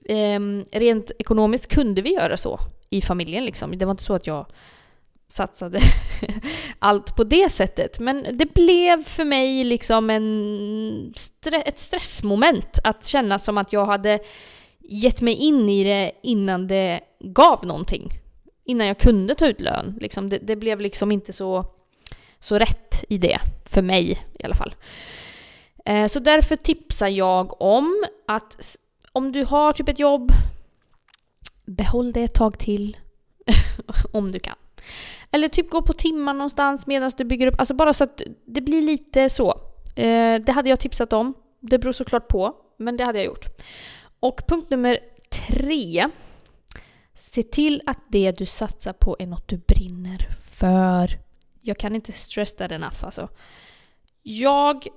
Eh, 0.06 0.80
rent 0.80 1.12
ekonomiskt 1.20 1.74
kunde 1.74 2.01
vi 2.01 2.13
göra 2.13 2.38
så 2.38 2.60
i 2.89 3.01
familjen 3.01 3.46
liksom. 3.46 3.77
Det 3.77 3.86
var 3.86 3.91
inte 3.91 4.03
så 4.03 4.13
att 4.13 4.27
jag 4.27 4.46
satsade 5.36 5.80
allt 6.80 7.15
på 7.15 7.24
det 7.24 7.50
sättet. 7.50 8.00
Men 8.00 8.38
det 8.38 8.54
blev 8.54 9.04
för 9.04 9.25
mig 9.25 9.63
liksom 9.63 10.10
en 10.10 11.13
stre 11.15 11.62
ett 11.62 11.80
stressmoment 11.80 12.80
att 12.84 13.06
känna 13.06 13.39
som 13.39 13.58
att 13.58 13.74
jag 13.74 13.86
hade 13.86 14.20
gett 14.80 15.22
mig 15.22 15.34
in 15.34 15.70
i 15.70 15.84
det 15.84 16.12
innan 16.24 16.68
det 16.68 17.00
gav 17.20 17.65
någonting. 17.65 18.10
Innan 18.65 18.88
jag 18.88 18.98
kunde 18.98 19.36
ta 19.36 19.48
ut 19.48 19.62
lön. 19.62 19.98
Liksom 20.01 20.30
det, 20.30 20.38
det, 20.38 20.56
blev 20.56 20.80
liksom 20.80 21.12
inte 21.12 21.34
så, 21.34 21.65
så 22.39 22.60
rätt 22.60 23.04
i 23.10 23.18
det, 23.18 23.39
för 23.65 23.82
mig 23.82 24.25
i 24.39 24.44
alla 24.44 24.56
fall. 24.56 24.75
Eh, 25.86 26.08
så 26.08 26.20
därför 26.20 26.56
tipsar 26.56 27.08
jag 27.08 27.62
om 27.62 28.04
att 28.27 28.77
om 29.12 29.32
du 29.32 29.46
har 29.46 29.74
typ 29.74 29.89
ett 29.89 30.00
jobb, 30.00 30.32
behåll 31.65 32.12
det 32.12 32.24
ett 32.24 32.34
tag 32.34 32.60
till. 32.60 32.98
om 34.12 34.32
du 34.32 34.39
kan. 34.39 34.56
Eller 35.32 35.48
typ 35.48 35.70
gå 35.70 35.82
på 35.82 35.94
timmar 35.94 36.34
någonstans 36.34 36.88
medan 36.88 37.12
du 37.18 37.24
bygger 37.24 37.48
upp, 37.48 37.60
alltså 37.60 37.74
bara 37.74 37.94
så 37.94 38.04
att 38.04 38.22
det 38.46 38.62
blir 38.62 38.82
lite 38.82 39.30
så. 39.30 39.62
Eh, 39.96 40.42
det 40.42 40.51
hade 40.51 40.70
jag 40.70 40.80
tipsat 40.80 41.13
om. 41.13 41.34
Det 41.60 41.80
beror 41.80 41.94
såklart 41.94 42.27
på, 42.27 42.56
men 42.77 42.98
det 42.98 43.04
hade 43.04 43.18
jag 43.18 43.25
gjort. 43.25 43.46
Och 44.20 44.42
punkt 44.48 44.70
nummer 44.70 45.00
tre. 45.32 46.08
Se 47.13 47.44
till 47.44 47.82
att 47.86 48.00
det 48.10 48.32
du 48.32 48.46
satsar 48.46 48.94
på 48.94 49.15
är 49.20 49.27
något 49.27 49.48
du 49.48 49.58
brinner 49.58 50.27
för. 50.50 51.10
Jag 51.62 51.77
kan 51.77 51.96
inte 51.96 52.12
stressa 52.12 52.58
that 52.58 52.72
enough 52.72 53.06
alltså. 53.06 53.30
Jag 54.24 54.88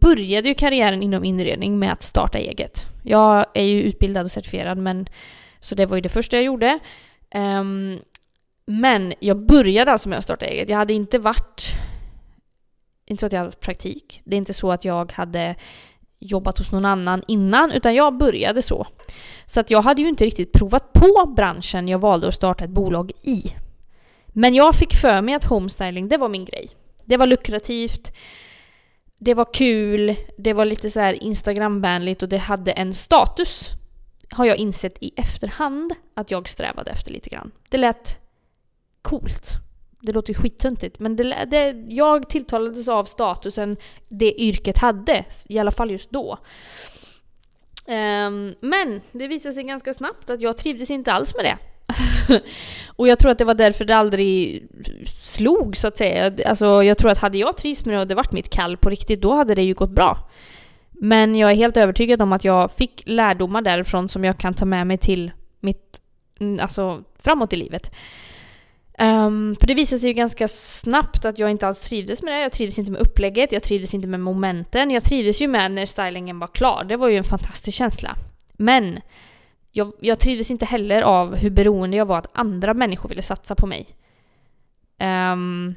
började 0.00 0.48
ju 0.48 0.54
karriären 0.54 1.02
inom 1.02 1.24
inredning 1.24 1.78
med 1.78 1.92
att 1.92 2.02
starta 2.02 2.38
eget. 2.38 2.86
Jag 3.02 3.46
är 3.54 3.62
ju 3.62 3.82
utbildad 3.82 4.24
och 4.24 4.32
certifierad 4.32 4.78
men 4.78 5.06
så 5.60 5.74
det 5.74 5.86
var 5.86 5.96
ju 5.96 6.00
det 6.00 6.08
första 6.08 6.36
jag 6.36 6.44
gjorde. 6.44 6.78
Um, 7.34 7.98
men 8.66 9.14
jag 9.20 9.46
började 9.46 9.92
alltså 9.92 10.08
med 10.08 10.18
att 10.18 10.24
starta 10.24 10.46
eget. 10.46 10.68
Jag 10.68 10.76
hade 10.76 10.92
inte 10.92 11.18
varit... 11.18 11.72
Inte 13.06 13.20
så 13.20 13.26
att 13.26 13.32
jag 13.32 13.40
hade 13.40 13.56
praktik. 13.56 14.22
Det 14.24 14.36
är 14.36 14.38
inte 14.38 14.54
så 14.54 14.72
att 14.72 14.84
jag 14.84 15.12
hade 15.12 15.54
jobbat 16.18 16.58
hos 16.58 16.72
någon 16.72 16.84
annan 16.84 17.22
innan, 17.28 17.70
utan 17.70 17.94
jag 17.94 18.16
började 18.16 18.62
så. 18.62 18.86
Så 19.46 19.60
att 19.60 19.70
jag 19.70 19.82
hade 19.82 20.02
ju 20.02 20.08
inte 20.08 20.24
riktigt 20.24 20.52
provat 20.52 20.92
på 20.92 21.32
branschen 21.36 21.88
jag 21.88 21.98
valde 21.98 22.28
att 22.28 22.34
starta 22.34 22.64
ett 22.64 22.70
bolag 22.70 23.12
i. 23.22 23.42
Men 24.26 24.54
jag 24.54 24.74
fick 24.74 24.94
för 24.94 25.22
mig 25.22 25.34
att 25.34 25.44
homestyling, 25.44 26.08
det 26.08 26.16
var 26.16 26.28
min 26.28 26.44
grej. 26.44 26.68
Det 27.04 27.16
var 27.16 27.26
lukrativt, 27.26 28.12
det 29.18 29.34
var 29.34 29.54
kul, 29.54 30.16
det 30.38 30.52
var 30.52 30.64
lite 30.64 30.90
så 30.90 31.00
här 31.00 31.22
Instagramvänligt 31.24 32.22
och 32.22 32.28
det 32.28 32.38
hade 32.38 32.72
en 32.72 32.94
status. 32.94 33.70
Har 34.30 34.44
jag 34.44 34.56
insett 34.56 34.98
i 35.00 35.12
efterhand 35.16 35.94
att 36.14 36.30
jag 36.30 36.48
strävade 36.48 36.90
efter 36.90 37.12
lite 37.12 37.30
grann. 37.30 37.50
Det 37.68 37.78
lät 37.78 38.23
coolt. 39.04 39.50
Det 40.00 40.12
låter 40.12 40.32
ju 40.32 40.34
skittöntigt 40.34 40.98
men 40.98 41.16
det, 41.16 41.46
det, 41.50 41.84
jag 41.88 42.28
tilltalades 42.28 42.88
av 42.88 43.04
statusen 43.04 43.76
det 44.08 44.40
yrket 44.40 44.78
hade, 44.78 45.24
i 45.48 45.58
alla 45.58 45.70
fall 45.70 45.90
just 45.90 46.10
då. 46.10 46.38
Um, 47.86 48.54
men 48.60 49.00
det 49.12 49.28
visade 49.28 49.54
sig 49.54 49.64
ganska 49.64 49.92
snabbt 49.92 50.30
att 50.30 50.40
jag 50.40 50.56
trivdes 50.56 50.90
inte 50.90 51.12
alls 51.12 51.34
med 51.34 51.44
det. 51.44 51.58
och 52.96 53.08
jag 53.08 53.18
tror 53.18 53.30
att 53.30 53.38
det 53.38 53.44
var 53.44 53.54
därför 53.54 53.84
det 53.84 53.96
aldrig 53.96 54.62
slog 55.06 55.76
så 55.76 55.88
att 55.88 55.96
säga. 55.96 56.32
Alltså 56.46 56.82
jag 56.82 56.98
tror 56.98 57.10
att 57.10 57.18
hade 57.18 57.38
jag 57.38 57.56
trivts 57.56 57.84
med 57.84 57.94
det 57.94 58.00
och 58.00 58.06
det 58.06 58.14
varit 58.14 58.32
mitt 58.32 58.50
kall 58.50 58.76
på 58.76 58.90
riktigt, 58.90 59.20
då 59.20 59.32
hade 59.32 59.54
det 59.54 59.62
ju 59.62 59.74
gått 59.74 59.90
bra. 59.90 60.30
Men 60.90 61.36
jag 61.36 61.50
är 61.50 61.54
helt 61.54 61.76
övertygad 61.76 62.22
om 62.22 62.32
att 62.32 62.44
jag 62.44 62.72
fick 62.72 63.02
lärdomar 63.06 63.62
därifrån 63.62 64.08
som 64.08 64.24
jag 64.24 64.38
kan 64.38 64.54
ta 64.54 64.64
med 64.64 64.86
mig 64.86 64.98
till 64.98 65.32
mitt, 65.60 66.00
mm, 66.40 66.60
alltså 66.60 67.02
framåt 67.18 67.52
i 67.52 67.56
livet. 67.56 67.90
Um, 68.98 69.56
för 69.56 69.66
det 69.66 69.74
visade 69.74 70.00
sig 70.00 70.08
ju 70.08 70.14
ganska 70.14 70.48
snabbt 70.48 71.24
att 71.24 71.38
jag 71.38 71.50
inte 71.50 71.66
alls 71.66 71.80
trivdes 71.80 72.22
med 72.22 72.34
det. 72.34 72.40
Jag 72.40 72.52
trivdes 72.52 72.78
inte 72.78 72.90
med 72.90 73.00
upplägget, 73.00 73.52
jag 73.52 73.62
trivdes 73.62 73.94
inte 73.94 74.08
med 74.08 74.20
momenten. 74.20 74.90
Jag 74.90 75.04
trivdes 75.04 75.42
ju 75.42 75.48
med 75.48 75.70
när 75.70 75.86
stylingen 75.86 76.38
var 76.38 76.46
klar. 76.46 76.84
Det 76.84 76.96
var 76.96 77.08
ju 77.08 77.16
en 77.16 77.24
fantastisk 77.24 77.78
känsla. 77.78 78.16
Men 78.52 79.00
jag, 79.72 79.92
jag 80.00 80.18
trivdes 80.18 80.50
inte 80.50 80.64
heller 80.64 81.02
av 81.02 81.34
hur 81.36 81.50
beroende 81.50 81.96
jag 81.96 82.06
var 82.06 82.18
att 82.18 82.30
andra 82.32 82.74
människor 82.74 83.08
ville 83.08 83.22
satsa 83.22 83.54
på 83.54 83.66
mig. 83.66 83.86
Um, 85.00 85.74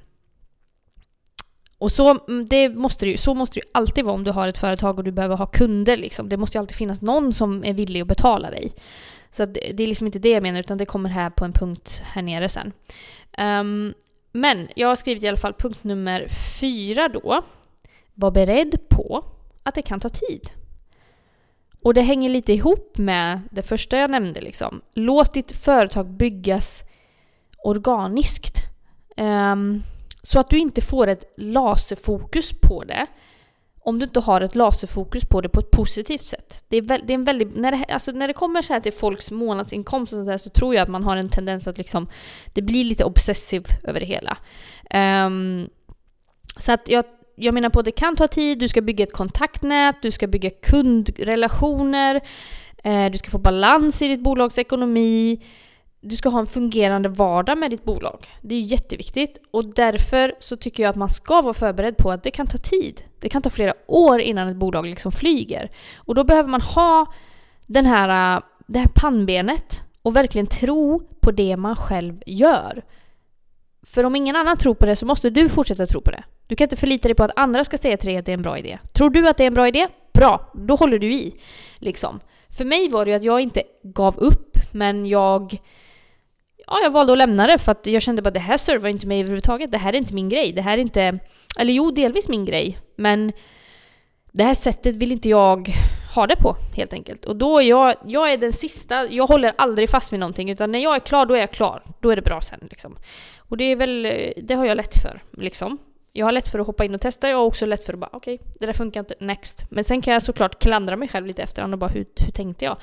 och 1.79 1.91
så, 1.91 2.19
mm, 2.27 2.47
det 2.47 2.69
måste 2.69 3.05
det 3.05 3.11
ju, 3.11 3.17
så 3.17 3.33
måste 3.33 3.59
det 3.59 3.63
ju 3.63 3.71
alltid 3.71 4.05
vara 4.05 4.15
om 4.15 4.23
du 4.23 4.31
har 4.31 4.47
ett 4.47 4.57
företag 4.57 4.97
och 4.97 5.03
du 5.03 5.11
behöver 5.11 5.35
ha 5.35 5.45
kunder. 5.45 5.97
Liksom. 5.97 6.29
Det 6.29 6.37
måste 6.37 6.57
ju 6.57 6.59
alltid 6.59 6.77
finnas 6.77 7.01
någon 7.01 7.33
som 7.33 7.65
är 7.65 7.73
villig 7.73 8.01
att 8.01 8.07
betala 8.07 8.49
dig. 8.49 8.71
Så 9.31 9.45
det, 9.45 9.71
det 9.73 9.83
är 9.83 9.87
liksom 9.87 10.07
inte 10.07 10.19
det 10.19 10.29
jag 10.29 10.43
menar, 10.43 10.59
utan 10.59 10.77
det 10.77 10.85
kommer 10.85 11.09
här 11.09 11.29
på 11.29 11.45
en 11.45 11.53
punkt 11.53 12.01
här 12.03 12.21
nere 12.21 12.49
sen. 12.49 12.71
Um, 13.37 13.93
men 14.31 14.67
jag 14.75 14.87
har 14.87 14.95
skrivit 14.95 15.23
i 15.23 15.27
alla 15.27 15.37
fall 15.37 15.53
punkt 15.53 15.83
nummer 15.83 16.27
fyra 16.59 17.07
då. 17.07 17.43
Var 18.13 18.31
beredd 18.31 18.89
på 18.89 19.25
att 19.63 19.75
det 19.75 19.81
kan 19.81 19.99
ta 19.99 20.09
tid. 20.09 20.49
Och 21.81 21.93
det 21.93 22.01
hänger 22.01 22.29
lite 22.29 22.53
ihop 22.53 22.97
med 22.97 23.41
det 23.51 23.63
första 23.63 23.97
jag 23.97 24.11
nämnde. 24.11 24.41
Liksom. 24.41 24.81
Låt 24.93 25.33
ditt 25.33 25.51
företag 25.51 26.07
byggas 26.07 26.83
organiskt. 27.63 28.63
Um, 29.17 29.83
så 30.27 30.39
att 30.39 30.49
du 30.49 30.57
inte 30.57 30.81
får 30.81 31.07
ett 31.07 31.33
laserfokus 31.37 32.51
på 32.61 32.83
det. 32.83 33.07
Om 33.79 33.99
du 33.99 34.05
inte 34.05 34.19
har 34.19 34.41
ett 34.41 34.55
laserfokus 34.55 35.25
på 35.25 35.41
det 35.41 35.49
på 35.49 35.59
ett 35.59 35.71
positivt 35.71 36.25
sätt. 36.25 36.63
Det 36.67 36.77
är, 36.77 36.81
det 36.81 37.13
är 37.13 37.15
en 37.15 37.23
väldigt, 37.23 37.55
när, 37.55 37.71
det, 37.71 37.85
alltså 37.89 38.11
när 38.11 38.27
det 38.27 38.33
kommer 38.33 38.61
så 38.61 38.73
här 38.73 38.79
till 38.79 38.93
folks 38.93 39.31
månadsinkomst 39.31 40.13
och 40.13 40.19
så, 40.19 40.25
där, 40.25 40.37
så 40.37 40.49
tror 40.49 40.75
jag 40.75 40.83
att 40.83 40.89
man 40.89 41.03
har 41.03 41.17
en 41.17 41.29
tendens 41.29 41.67
att 41.67 41.77
liksom, 41.77 42.09
det 42.53 42.61
blir 42.61 42.83
lite 42.85 43.03
obsessiv 43.03 43.67
över 43.83 43.99
det 43.99 44.05
hela. 44.05 44.37
Um, 45.25 45.69
så 46.57 46.71
att 46.71 46.89
jag 46.89 47.05
jag 47.35 47.53
menar 47.53 47.69
på 47.69 47.79
att 47.79 47.85
det 47.85 47.91
kan 47.91 48.15
ta 48.15 48.27
tid, 48.27 48.59
du 48.59 48.67
ska 48.67 48.81
bygga 48.81 49.03
ett 49.03 49.13
kontaktnät, 49.13 49.95
du 50.01 50.11
ska 50.11 50.27
bygga 50.27 50.49
kundrelationer, 50.49 52.21
eh, 52.83 53.11
du 53.11 53.17
ska 53.17 53.31
få 53.31 53.37
balans 53.37 54.01
i 54.01 54.07
ditt 54.07 54.23
bolags 54.23 54.57
ekonomi, 54.57 55.41
du 56.07 56.15
ska 56.15 56.29
ha 56.29 56.39
en 56.39 56.47
fungerande 56.47 57.09
vardag 57.09 57.57
med 57.57 57.71
ditt 57.71 57.83
bolag. 57.83 58.27
Det 58.41 58.55
är 58.55 58.59
jätteviktigt 58.59 59.37
och 59.51 59.65
därför 59.65 60.33
så 60.39 60.57
tycker 60.57 60.83
jag 60.83 60.89
att 60.89 60.95
man 60.95 61.09
ska 61.09 61.41
vara 61.41 61.53
förberedd 61.53 61.97
på 61.97 62.11
att 62.11 62.23
det 62.23 62.31
kan 62.31 62.47
ta 62.47 62.57
tid. 62.57 63.03
Det 63.19 63.29
kan 63.29 63.41
ta 63.41 63.49
flera 63.49 63.73
år 63.87 64.19
innan 64.19 64.47
ett 64.47 64.57
bolag 64.57 64.85
liksom 64.85 65.11
flyger. 65.11 65.71
Och 65.97 66.15
då 66.15 66.23
behöver 66.23 66.49
man 66.49 66.61
ha 66.61 67.13
den 67.65 67.85
här, 67.85 68.35
äh, 68.37 68.43
det 68.67 68.79
här 68.79 68.91
pannbenet 68.95 69.81
och 70.01 70.15
verkligen 70.15 70.47
tro 70.47 71.01
på 71.19 71.31
det 71.31 71.57
man 71.57 71.75
själv 71.75 72.21
gör. 72.25 72.83
För 73.83 74.03
om 74.03 74.15
ingen 74.15 74.35
annan 74.35 74.57
tror 74.57 74.73
på 74.73 74.85
det 74.85 74.95
så 74.95 75.05
måste 75.05 75.29
du 75.29 75.49
fortsätta 75.49 75.87
tro 75.87 76.01
på 76.01 76.11
det. 76.11 76.23
Du 76.47 76.55
kan 76.55 76.65
inte 76.65 76.75
förlita 76.75 77.07
dig 77.07 77.15
på 77.15 77.23
att 77.23 77.31
andra 77.35 77.63
ska 77.63 77.77
säga 77.77 77.97
till 77.97 78.07
dig 78.09 78.17
att 78.17 78.25
det 78.25 78.31
är 78.31 78.37
en 78.37 78.41
bra 78.41 78.57
idé. 78.57 78.79
Tror 78.93 79.09
du 79.09 79.27
att 79.27 79.37
det 79.37 79.43
är 79.43 79.47
en 79.47 79.53
bra 79.53 79.67
idé? 79.67 79.87
Bra, 80.13 80.51
då 80.53 80.75
håller 80.75 80.99
du 80.99 81.13
i. 81.13 81.35
Liksom. 81.77 82.19
För 82.57 82.65
mig 82.65 82.89
var 82.89 83.05
det 83.05 83.11
ju 83.11 83.17
att 83.17 83.23
jag 83.23 83.41
inte 83.41 83.63
gav 83.83 84.17
upp, 84.17 84.57
men 84.71 85.05
jag... 85.05 85.57
Ja, 86.67 86.79
jag 86.83 86.91
valde 86.91 87.13
att 87.13 87.17
lämna 87.17 87.47
det 87.47 87.57
för 87.57 87.71
att 87.71 87.87
jag 87.87 88.01
kände 88.01 88.21
bara 88.21 88.31
det 88.31 88.39
här 88.39 88.57
servar 88.57 88.89
inte 88.89 89.07
mig 89.07 89.19
överhuvudtaget. 89.19 89.71
Det 89.71 89.77
här 89.77 89.93
är 89.93 89.97
inte 89.97 90.13
min 90.13 90.29
grej. 90.29 90.51
Det 90.53 90.61
här 90.61 90.77
är 90.77 90.81
inte... 90.81 91.19
Eller 91.59 91.73
jo, 91.73 91.91
delvis 91.91 92.27
min 92.27 92.45
grej. 92.45 92.79
Men 92.95 93.31
det 94.31 94.43
här 94.43 94.53
sättet 94.53 94.95
vill 94.95 95.11
inte 95.11 95.29
jag 95.29 95.69
ha 96.15 96.27
det 96.27 96.35
på 96.35 96.55
helt 96.75 96.93
enkelt. 96.93 97.25
Och 97.25 97.35
då 97.35 97.59
är 97.59 97.63
jag, 97.63 97.95
jag 98.05 98.33
är 98.33 98.37
den 98.37 98.53
sista, 98.53 99.07
jag 99.07 99.27
håller 99.27 99.53
aldrig 99.57 99.89
fast 99.89 100.13
vid 100.13 100.19
någonting 100.19 100.49
utan 100.49 100.71
när 100.71 100.79
jag 100.79 100.95
är 100.95 100.99
klar 100.99 101.25
då 101.25 101.33
är 101.33 101.39
jag 101.39 101.51
klar. 101.51 101.83
Då 101.99 102.09
är 102.09 102.15
det 102.15 102.21
bra 102.21 102.41
sen 102.41 102.59
liksom. 102.69 102.97
Och 103.37 103.57
det 103.57 103.63
är 103.63 103.75
väl, 103.75 104.07
det 104.37 104.53
har 104.53 104.65
jag 104.65 104.77
lätt 104.77 105.01
för 105.01 105.23
liksom. 105.37 105.77
Jag 106.13 106.25
har 106.25 106.31
lätt 106.31 106.47
för 106.47 106.59
att 106.59 106.67
hoppa 106.67 106.85
in 106.85 106.95
och 106.95 107.01
testa, 107.01 107.29
jag 107.29 107.37
har 107.37 107.45
också 107.45 107.65
lätt 107.65 107.85
för 107.85 107.93
att 107.93 107.99
bara 107.99 108.09
okej, 108.13 108.35
okay, 108.35 108.47
det 108.59 108.65
där 108.65 108.73
funkar 108.73 108.99
inte, 108.99 109.15
next. 109.19 109.65
Men 109.69 109.83
sen 109.83 110.01
kan 110.01 110.13
jag 110.13 110.23
såklart 110.23 110.59
klandra 110.59 110.95
mig 110.95 111.07
själv 111.07 111.25
lite 111.25 111.41
efterhand 111.41 111.73
och 111.73 111.79
bara 111.79 111.89
hur, 111.89 112.05
hur 112.15 112.31
tänkte 112.31 112.65
jag? 112.65 112.77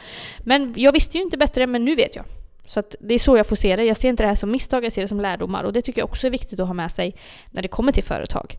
Men 0.45 0.75
jag 0.77 0.93
visste 0.93 1.19
ju 1.19 1.25
inte 1.25 1.39
bättre, 1.39 1.67
men 1.67 1.85
nu 1.85 1.95
vet 1.95 2.17
jag. 2.17 2.25
Så 2.67 2.81
att 2.81 2.95
det 3.01 3.15
är 3.15 3.19
så 3.19 3.37
jag 3.37 3.47
får 3.47 3.57
se 3.57 3.77
det. 3.77 3.85
Jag 3.85 3.97
ser 3.97 4.09
inte 4.09 4.23
det 4.23 4.29
här 4.29 4.35
som 4.35 4.51
misstag, 4.51 4.85
jag 4.85 4.93
ser 4.93 5.03
det 5.03 5.09
som 5.09 5.21
lärdomar. 5.21 5.65
Och 5.65 5.73
det 5.73 5.83
tycker 5.83 6.01
jag 6.01 6.09
också 6.09 6.27
är 6.27 6.31
viktigt 6.31 6.61
att 6.61 6.67
ha 6.67 6.75
med 6.75 6.93
sig 6.93 7.17
när 7.51 7.63
det 7.63 7.69
kommer 7.69 7.93
till 7.93 8.05
företag. 8.05 8.59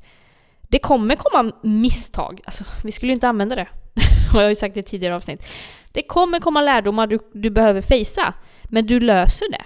Det 0.62 0.79
kommer 0.79 1.15
komma 1.15 1.51
misstag. 1.63 2.41
Alltså, 2.45 2.63
vi 2.83 2.91
skulle 2.91 3.12
ju 3.12 3.13
inte 3.13 3.27
använda 3.27 3.55
det. 3.55 3.67
har 4.33 4.41
jag 4.41 4.51
ju 4.51 4.55
sagt 4.55 4.77
i 4.77 4.83
tidigare 4.83 5.15
avsnitt. 5.15 5.47
Det 5.91 6.01
kommer 6.01 6.39
komma 6.39 6.62
lärdomar 6.62 7.07
du, 7.07 7.19
du 7.33 7.50
behöver 7.50 7.81
fejsa. 7.81 8.33
Men 8.63 8.85
du 8.85 9.00
löser 9.00 9.51
det. 9.51 9.65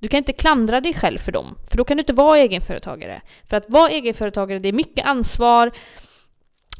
Du 0.00 0.08
kan 0.08 0.18
inte 0.18 0.32
klandra 0.32 0.80
dig 0.80 0.94
själv 0.94 1.18
för 1.18 1.32
dem, 1.32 1.58
för 1.70 1.76
då 1.76 1.84
kan 1.84 1.96
du 1.96 2.00
inte 2.00 2.12
vara 2.12 2.38
egenföretagare. 2.38 3.22
För 3.48 3.56
att 3.56 3.70
vara 3.70 3.90
egenföretagare, 3.90 4.58
det 4.58 4.68
är 4.68 4.72
mycket 4.72 5.06
ansvar, 5.06 5.70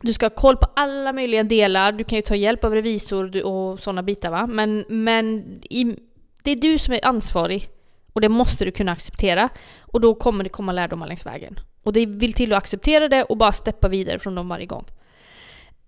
du 0.03 0.13
ska 0.13 0.27
ha 0.27 0.31
koll 0.31 0.57
på 0.57 0.67
alla 0.77 1.13
möjliga 1.13 1.43
delar, 1.43 1.93
du 1.93 2.05
kan 2.05 2.17
ju 2.17 2.23
ta 2.23 2.35
hjälp 2.35 2.65
av 2.65 2.75
revisor 2.75 3.45
och 3.45 3.81
sådana 3.81 4.03
bitar 4.03 4.31
va. 4.31 4.47
Men, 4.47 4.85
men 4.89 5.45
i, 5.71 5.97
det 6.43 6.51
är 6.51 6.57
du 6.57 6.79
som 6.79 6.95
är 6.95 7.07
ansvarig 7.07 7.71
och 8.13 8.21
det 8.21 8.29
måste 8.29 8.65
du 8.65 8.73
kunna 8.73 8.93
acceptera. 8.93 9.49
Och 9.81 10.01
då 10.01 10.15
kommer 10.15 10.45
det 10.45 10.51
komma 10.51 10.73
lärdomar 10.73 11.07
längs 11.07 11.27
vägen. 11.27 11.61
Och 11.83 11.93
det 11.93 12.07
vill 12.07 12.33
till 12.33 12.53
att 12.53 12.59
acceptera 12.59 13.09
det 13.09 13.25
och 13.25 13.37
bara 13.37 13.53
steppa 13.53 13.89
vidare 13.89 14.19
från 14.19 14.35
dem 14.35 14.49
varje 14.49 14.67
gång. 14.67 14.87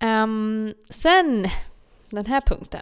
Um, 0.03 0.73
sen, 0.89 1.49
den 2.09 2.25
här 2.25 2.41
punkten. 2.41 2.81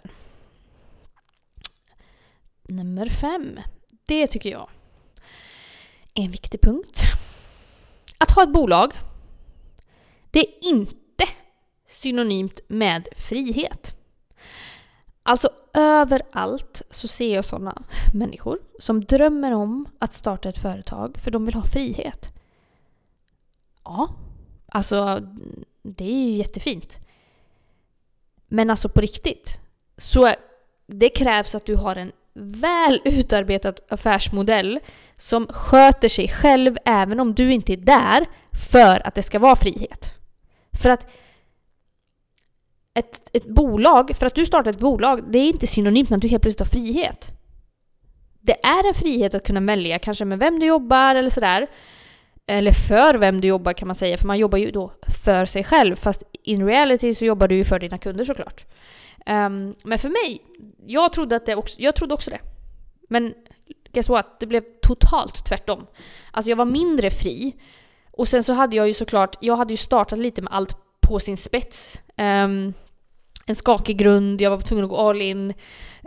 Nummer 2.62 3.08
fem. 3.08 3.60
Det 4.06 4.26
tycker 4.26 4.50
jag 4.50 4.68
är 6.14 6.24
en 6.24 6.30
viktig 6.30 6.60
punkt. 6.60 7.02
Att 8.18 8.30
ha 8.30 8.42
ett 8.42 8.52
bolag, 8.52 8.92
det 10.30 10.40
är 10.40 10.68
inte 10.72 11.24
synonymt 11.88 12.60
med 12.68 13.08
frihet. 13.16 13.99
Alltså 15.30 15.50
överallt 15.74 16.82
så 16.90 17.08
ser 17.08 17.34
jag 17.34 17.44
sådana 17.44 17.82
människor 18.14 18.58
som 18.78 19.04
drömmer 19.04 19.52
om 19.52 19.88
att 19.98 20.12
starta 20.12 20.48
ett 20.48 20.58
företag 20.58 21.18
för 21.18 21.30
de 21.30 21.46
vill 21.46 21.54
ha 21.54 21.62
frihet. 21.62 22.32
Ja, 23.84 24.14
alltså 24.68 25.20
det 25.82 26.04
är 26.04 26.24
ju 26.24 26.36
jättefint. 26.36 26.98
Men 28.48 28.70
alltså 28.70 28.88
på 28.88 29.00
riktigt, 29.00 29.60
så 29.96 30.32
det 30.86 31.08
krävs 31.08 31.54
att 31.54 31.66
du 31.66 31.76
har 31.76 31.96
en 31.96 32.12
väl 32.34 33.00
utarbetad 33.04 33.74
affärsmodell 33.88 34.80
som 35.16 35.46
sköter 35.46 36.08
sig 36.08 36.28
själv 36.28 36.76
även 36.84 37.20
om 37.20 37.34
du 37.34 37.52
inte 37.52 37.72
är 37.72 37.76
där 37.76 38.26
för 38.70 39.06
att 39.06 39.14
det 39.14 39.22
ska 39.22 39.38
vara 39.38 39.56
frihet. 39.56 40.14
För 40.82 40.90
att 40.90 41.06
ett, 43.00 43.30
ett 43.32 43.46
bolag, 43.46 44.16
för 44.16 44.26
att 44.26 44.34
du 44.34 44.46
startar 44.46 44.70
ett 44.70 44.78
bolag, 44.78 45.32
det 45.32 45.38
är 45.38 45.48
inte 45.48 45.66
synonymt 45.66 46.10
med 46.10 46.16
att 46.16 46.22
du 46.22 46.28
helt 46.28 46.42
plötsligt 46.42 46.72
har 46.72 46.80
frihet. 46.80 47.30
Det 48.40 48.66
är 48.66 48.88
en 48.88 48.94
frihet 48.94 49.34
att 49.34 49.46
kunna 49.46 49.60
välja 49.60 49.98
kanske 49.98 50.24
med 50.24 50.38
vem 50.38 50.58
du 50.58 50.66
jobbar 50.66 51.14
eller 51.14 51.30
sådär. 51.30 51.66
Eller 52.46 52.72
för 52.72 53.14
vem 53.18 53.40
du 53.40 53.48
jobbar 53.48 53.72
kan 53.72 53.88
man 53.88 53.94
säga, 53.94 54.18
för 54.18 54.26
man 54.26 54.38
jobbar 54.38 54.58
ju 54.58 54.70
då 54.70 54.92
för 55.24 55.44
sig 55.44 55.64
själv. 55.64 55.96
Fast 55.96 56.22
in 56.42 56.66
reality 56.66 57.14
så 57.14 57.24
jobbar 57.24 57.48
du 57.48 57.54
ju 57.54 57.64
för 57.64 57.78
dina 57.78 57.98
kunder 57.98 58.24
såklart. 58.24 58.66
Um, 59.26 59.74
men 59.84 59.98
för 59.98 60.08
mig, 60.08 60.42
jag 60.86 61.12
trodde, 61.12 61.36
att 61.36 61.46
det 61.46 61.54
också, 61.54 61.80
jag 61.80 61.96
trodde 61.96 62.14
också 62.14 62.30
det. 62.30 62.40
Men 63.08 63.34
guess 63.92 64.08
what? 64.08 64.40
Det 64.40 64.46
blev 64.46 64.64
totalt 64.82 65.46
tvärtom. 65.46 65.86
Alltså 66.30 66.50
jag 66.50 66.56
var 66.56 66.64
mindre 66.64 67.10
fri. 67.10 67.56
Och 68.10 68.28
sen 68.28 68.42
så 68.42 68.52
hade 68.52 68.76
jag 68.76 68.88
ju 68.88 68.94
såklart, 68.94 69.36
jag 69.40 69.56
hade 69.56 69.72
ju 69.72 69.76
startat 69.76 70.18
lite 70.18 70.42
med 70.42 70.52
allt 70.52 70.76
på 71.00 71.20
sin 71.20 71.36
spets. 71.36 72.02
Um, 72.16 72.74
en 73.46 73.54
skakig 73.54 73.98
grund, 73.98 74.40
jag 74.40 74.50
var 74.50 74.60
tvungen 74.60 74.84
att 74.84 74.90
gå 74.90 74.96
all 74.96 75.22
in. 75.22 75.54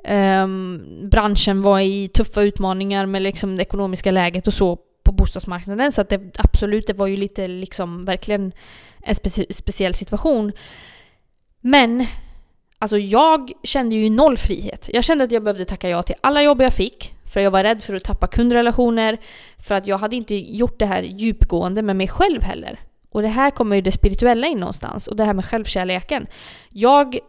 Um, 0.07 1.09
branschen 1.09 1.61
var 1.61 1.79
i 1.79 2.07
tuffa 2.07 2.41
utmaningar 2.41 3.05
med 3.05 3.21
liksom 3.21 3.57
det 3.57 3.61
ekonomiska 3.61 4.11
läget 4.11 4.47
och 4.47 4.53
så 4.53 4.77
på 5.03 5.11
bostadsmarknaden. 5.11 5.91
Så 5.91 6.01
att 6.01 6.09
det, 6.09 6.21
absolut, 6.37 6.87
det 6.87 6.93
var 6.93 7.07
ju 7.07 7.17
lite 7.17 7.47
liksom 7.47 8.05
verkligen 8.05 8.51
en 9.03 9.15
specie 9.15 9.45
speciell 9.49 9.93
situation. 9.93 10.51
Men 11.61 12.05
alltså 12.79 12.97
jag 12.97 13.51
kände 13.63 13.95
ju 13.95 14.09
noll 14.09 14.37
frihet. 14.37 14.89
Jag 14.93 15.03
kände 15.03 15.23
att 15.23 15.31
jag 15.31 15.43
behövde 15.43 15.65
tacka 15.65 15.89
ja 15.89 16.03
till 16.03 16.15
alla 16.21 16.43
jobb 16.43 16.61
jag 16.61 16.73
fick. 16.73 17.13
För 17.25 17.39
jag 17.39 17.51
var 17.51 17.63
rädd 17.63 17.83
för 17.83 17.93
att 17.93 18.03
tappa 18.03 18.27
kundrelationer. 18.27 19.17
För 19.57 19.75
att 19.75 19.87
jag 19.87 19.97
hade 19.97 20.15
inte 20.15 20.35
gjort 20.35 20.79
det 20.79 20.85
här 20.85 21.01
djupgående 21.03 21.81
med 21.81 21.95
mig 21.95 22.07
själv 22.07 22.43
heller. 22.43 22.79
Och 23.13 23.21
det 23.21 23.27
här 23.27 23.51
kommer 23.51 23.75
ju 23.75 23.81
det 23.81 23.91
spirituella 23.91 24.47
in 24.47 24.59
någonstans. 24.59 25.07
Och 25.07 25.15
det 25.15 25.23
här 25.23 25.33
med 25.33 25.45
självkärleken. 25.45 26.27
Jag 26.69 27.19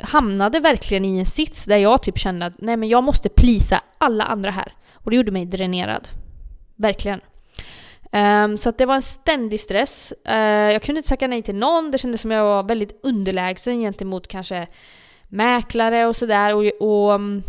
hamnade 0.00 0.60
verkligen 0.60 1.04
i 1.04 1.18
en 1.18 1.26
sits 1.26 1.64
där 1.64 1.76
jag 1.76 2.02
typ 2.02 2.18
kände 2.18 2.46
att 2.46 2.54
nej 2.58 2.76
men 2.76 2.88
jag 2.88 3.04
måste 3.04 3.28
plisa 3.28 3.80
alla 3.98 4.24
andra 4.24 4.50
här. 4.50 4.72
Och 4.92 5.10
det 5.10 5.16
gjorde 5.16 5.32
mig 5.32 5.46
dränerad. 5.46 6.08
Verkligen. 6.76 7.20
Um, 8.12 8.58
så 8.58 8.68
att 8.68 8.78
det 8.78 8.86
var 8.86 8.94
en 8.94 9.02
ständig 9.02 9.60
stress. 9.60 10.12
Uh, 10.28 10.72
jag 10.72 10.82
kunde 10.82 10.98
inte 10.98 11.08
tacka 11.08 11.26
nej 11.26 11.42
till 11.42 11.54
någon. 11.54 11.90
Det 11.90 11.98
kändes 11.98 12.20
som 12.20 12.30
jag 12.30 12.44
var 12.44 12.62
väldigt 12.62 13.00
underlägsen 13.02 13.80
gentemot 13.80 14.28
kanske 14.28 14.66
mäklare 15.28 16.06
och 16.06 16.16
sådär. 16.16 16.54
Och, 16.54 16.64
och 16.80 17.14
um, 17.14 17.42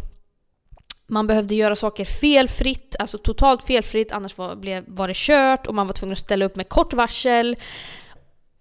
man 1.10 1.28
behövde 1.28 1.56
göra 1.56 1.76
saker 1.76 2.06
felfritt, 2.06 2.96
alltså 3.00 3.18
totalt 3.18 3.64
felfritt, 3.64 4.12
annars 4.12 4.38
var, 4.38 4.56
blev, 4.56 4.84
var 4.88 5.08
det 5.08 5.16
kört 5.16 5.68
och 5.68 5.76
man 5.76 5.88
var 5.88 5.94
tvungen 5.94 6.12
att 6.12 6.20
ställa 6.20 6.46
upp 6.46 6.56
med 6.56 6.70
kort 6.70 6.94
varsel. 6.94 7.58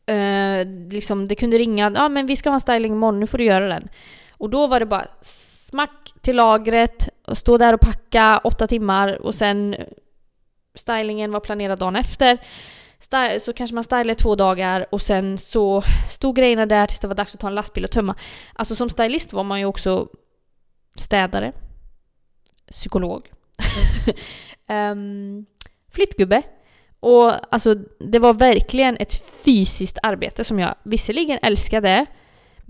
Eh, 0.07 0.67
liksom, 0.91 1.29
det 1.29 1.35
kunde 1.35 1.59
ringa, 1.59 1.93
ja 1.95 2.05
ah, 2.05 2.09
men 2.09 2.27
vi 2.27 2.37
ska 2.37 2.51
ha 2.51 2.55
en 2.55 2.61
styling 2.61 2.93
imorgon, 2.93 3.21
nu 3.21 3.27
får 3.27 3.39
du 3.39 3.45
göra 3.45 3.69
den. 3.69 3.89
Och 4.31 4.51
då 4.51 4.67
var 4.67 4.81
det 4.81 4.87
bara 4.87 5.07
smack 5.23 6.13
till 6.21 6.37
lagret, 6.37 7.09
och 7.27 7.39
stå 7.39 7.59
där 7.59 7.75
och 7.75 7.81
packa 7.81 8.41
åtta 8.45 8.67
timmar 8.67 9.23
och 9.23 9.35
sen 9.35 9.77
stylingen 10.75 11.33
var 11.33 11.41
planerad 11.41 11.79
dagen 11.79 11.97
efter. 11.97 12.39
Så 13.41 13.53
kanske 13.53 13.75
man 13.75 13.85
stylade 13.85 14.15
två 14.15 14.35
dagar 14.35 14.87
och 14.91 15.01
sen 15.01 15.39
så 15.39 15.83
stod 16.11 16.37
grejerna 16.37 16.67
där 16.67 16.87
tills 16.87 17.01
det 17.01 17.09
var 17.09 17.15
dags 17.15 17.35
att 17.35 17.41
ta 17.41 17.47
en 17.47 17.55
lastbil 17.55 17.85
och 17.85 17.91
tömma. 17.91 18.15
Alltså 18.55 18.75
som 18.75 18.91
stylist 18.91 19.33
var 19.33 19.45
man 19.45 19.59
ju 19.61 19.67
också 19.67 20.09
städare, 20.97 21.53
psykolog, 22.71 23.31
um, 24.69 25.47
flyttgubbe. 25.93 26.43
Och 27.01 27.55
alltså 27.55 27.75
det 27.99 28.19
var 28.19 28.35
verkligen 28.35 28.97
ett 28.97 29.13
fysiskt 29.45 29.99
arbete 30.03 30.45
som 30.45 30.59
jag 30.59 30.75
visserligen 30.83 31.39
älskade 31.43 32.07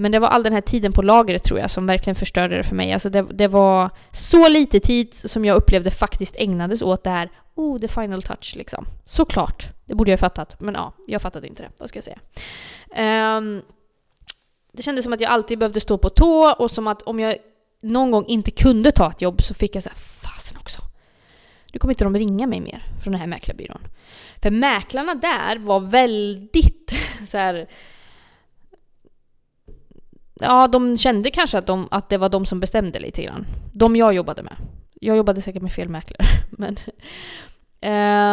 men 0.01 0.13
det 0.13 0.19
var 0.19 0.29
all 0.29 0.43
den 0.43 0.53
här 0.53 0.61
tiden 0.61 0.93
på 0.93 1.03
lagret 1.03 1.45
tror 1.45 1.59
jag 1.59 1.71
som 1.71 1.87
verkligen 1.87 2.15
förstörde 2.15 2.57
det 2.57 2.65
för 2.65 2.75
mig. 2.75 2.93
Alltså 2.93 3.11
det, 3.11 3.23
det 3.23 3.49
var 3.49 3.91
så 4.13 4.49
lite 4.49 4.81
tid 4.81 5.15
som 5.15 5.45
jag 5.45 5.57
upplevde 5.57 5.91
faktiskt 5.91 6.37
ägnades 6.37 6.83
åt 6.83 7.05
det 7.05 7.11
här 7.11 7.31
oh, 7.55 7.81
the 7.81 7.89
final 7.89 8.23
touch 8.23 8.55
liksom. 8.57 8.87
Såklart, 9.07 9.69
det 9.85 9.95
borde 9.95 10.11
jag 10.11 10.21
fattat. 10.21 10.61
Men 10.61 10.75
ja, 10.75 10.93
jag 11.07 11.23
fattade 11.23 11.47
inte 11.47 11.63
det. 11.63 11.71
Vad 11.79 11.89
ska 11.89 11.97
jag 11.97 12.05
säga? 12.05 12.19
Um, 13.37 13.63
det 14.73 14.83
kändes 14.83 15.05
som 15.05 15.13
att 15.13 15.21
jag 15.21 15.31
alltid 15.31 15.59
behövde 15.59 15.81
stå 15.81 15.99
på 15.99 16.09
tå 16.09 16.55
och 16.59 16.71
som 16.71 16.87
att 16.87 17.03
om 17.03 17.21
jag 17.21 17.37
någon 17.81 18.11
gång 18.11 18.27
inte 18.27 18.51
kunde 18.51 18.93
ta 18.93 19.11
ett 19.11 19.23
jobb 19.23 19.43
så 19.43 19.55
fick 19.55 19.77
jag 19.77 19.83
säga 19.83 19.95
fasen 19.95 20.59
också. 20.61 20.83
Nu 21.73 21.79
kommer 21.79 21.93
inte 21.93 22.05
de 22.05 22.15
ringa 22.15 22.47
mig 22.47 22.61
mer 22.61 22.83
från 23.03 23.13
den 23.13 23.21
här 23.21 23.29
mäklarbyrån. 23.29 23.81
För 24.43 24.51
mäklarna 24.51 25.15
där 25.15 25.59
var 25.59 25.81
väldigt 25.81 26.93
så 27.27 27.39
här, 27.39 27.69
Ja, 30.41 30.69
de 30.69 30.97
kände 30.97 31.31
kanske 31.31 31.59
att, 31.59 31.67
de, 31.67 31.89
att 31.91 32.09
det 32.09 32.19
var 32.19 32.29
de 32.29 32.47
som 32.47 32.61
bestämde 32.61 32.99
lite 32.99 33.23
grann. 33.23 33.47
De 33.73 33.97
jag 33.97 34.15
jobbade 34.15 34.43
med. 34.43 34.57
Jag 35.01 35.17
jobbade 35.17 35.43
säkert 35.43 35.63
med 35.63 35.73
fel 35.73 35.89
mäklare. 35.89 36.27
Men 36.51 36.77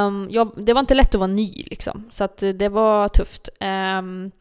um, 0.08 0.28
jag, 0.32 0.54
det 0.58 0.74
var 0.74 0.80
inte 0.80 0.94
lätt 0.94 1.16
att 1.16 1.20
vara 1.20 1.28
ny 1.28 1.64
liksom. 1.66 2.10
Så 2.12 2.24
att 2.24 2.44
eh, 2.44 2.50
det 2.50 2.70
var 2.70 3.10
tufft. 3.10 3.50
Um, 3.60 4.32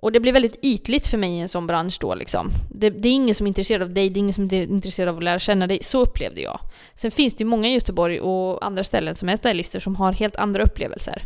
och 0.00 0.12
det 0.12 0.20
blir 0.20 0.32
väldigt 0.32 0.58
ytligt 0.62 1.06
för 1.06 1.18
mig 1.18 1.30
i 1.30 1.40
en 1.40 1.48
sån 1.48 1.66
bransch 1.66 1.98
då 2.00 2.14
liksom. 2.14 2.50
Det, 2.70 2.90
det, 2.90 3.08
är 3.08 3.12
ingen 3.12 3.34
som 3.34 3.46
är 3.46 3.48
intresserad 3.48 3.82
av 3.82 3.94
dig, 3.94 4.10
det 4.10 4.18
är 4.18 4.20
ingen 4.20 4.32
som 4.32 4.44
är 4.44 4.62
intresserad 4.62 5.08
av 5.08 5.16
att 5.16 5.24
lära 5.24 5.38
känna 5.38 5.66
dig. 5.66 5.78
Så 5.82 6.00
upplevde 6.00 6.40
jag. 6.40 6.60
Sen 6.94 7.10
finns 7.10 7.34
det 7.34 7.42
ju 7.42 7.48
många 7.48 7.68
i 7.68 7.72
Göteborg 7.72 8.20
och 8.20 8.66
andra 8.66 8.84
ställen 8.84 9.14
som 9.14 9.28
är 9.28 9.36
stylister 9.36 9.80
som 9.80 9.96
har 9.96 10.12
helt 10.12 10.36
andra 10.36 10.62
upplevelser. 10.62 11.22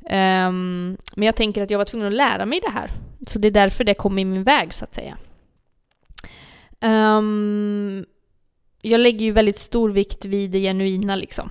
Um, 0.00 0.96
men 1.16 1.26
jag 1.26 1.36
tänker 1.36 1.62
att 1.62 1.70
jag 1.70 1.78
var 1.78 1.84
tvungen 1.84 2.08
att 2.08 2.14
lära 2.14 2.46
mig 2.46 2.60
det 2.60 2.70
här. 2.70 2.90
Så 3.26 3.38
det 3.38 3.48
är 3.48 3.52
därför 3.52 3.84
det 3.84 3.94
kom 3.94 4.18
i 4.18 4.24
min 4.24 4.44
väg 4.44 4.74
så 4.74 4.84
att 4.84 4.94
säga. 4.94 5.16
Um, 6.80 8.06
jag 8.82 9.00
lägger 9.00 9.26
ju 9.26 9.32
väldigt 9.32 9.58
stor 9.58 9.90
vikt 9.90 10.24
vid 10.24 10.50
det 10.50 10.60
genuina 10.60 11.16
liksom. 11.16 11.50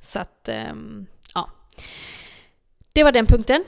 Så 0.00 0.18
att, 0.18 0.48
um, 0.70 1.06
ja. 1.34 1.50
Det 2.92 3.04
var 3.04 3.12
den 3.12 3.26
punkten. 3.26 3.64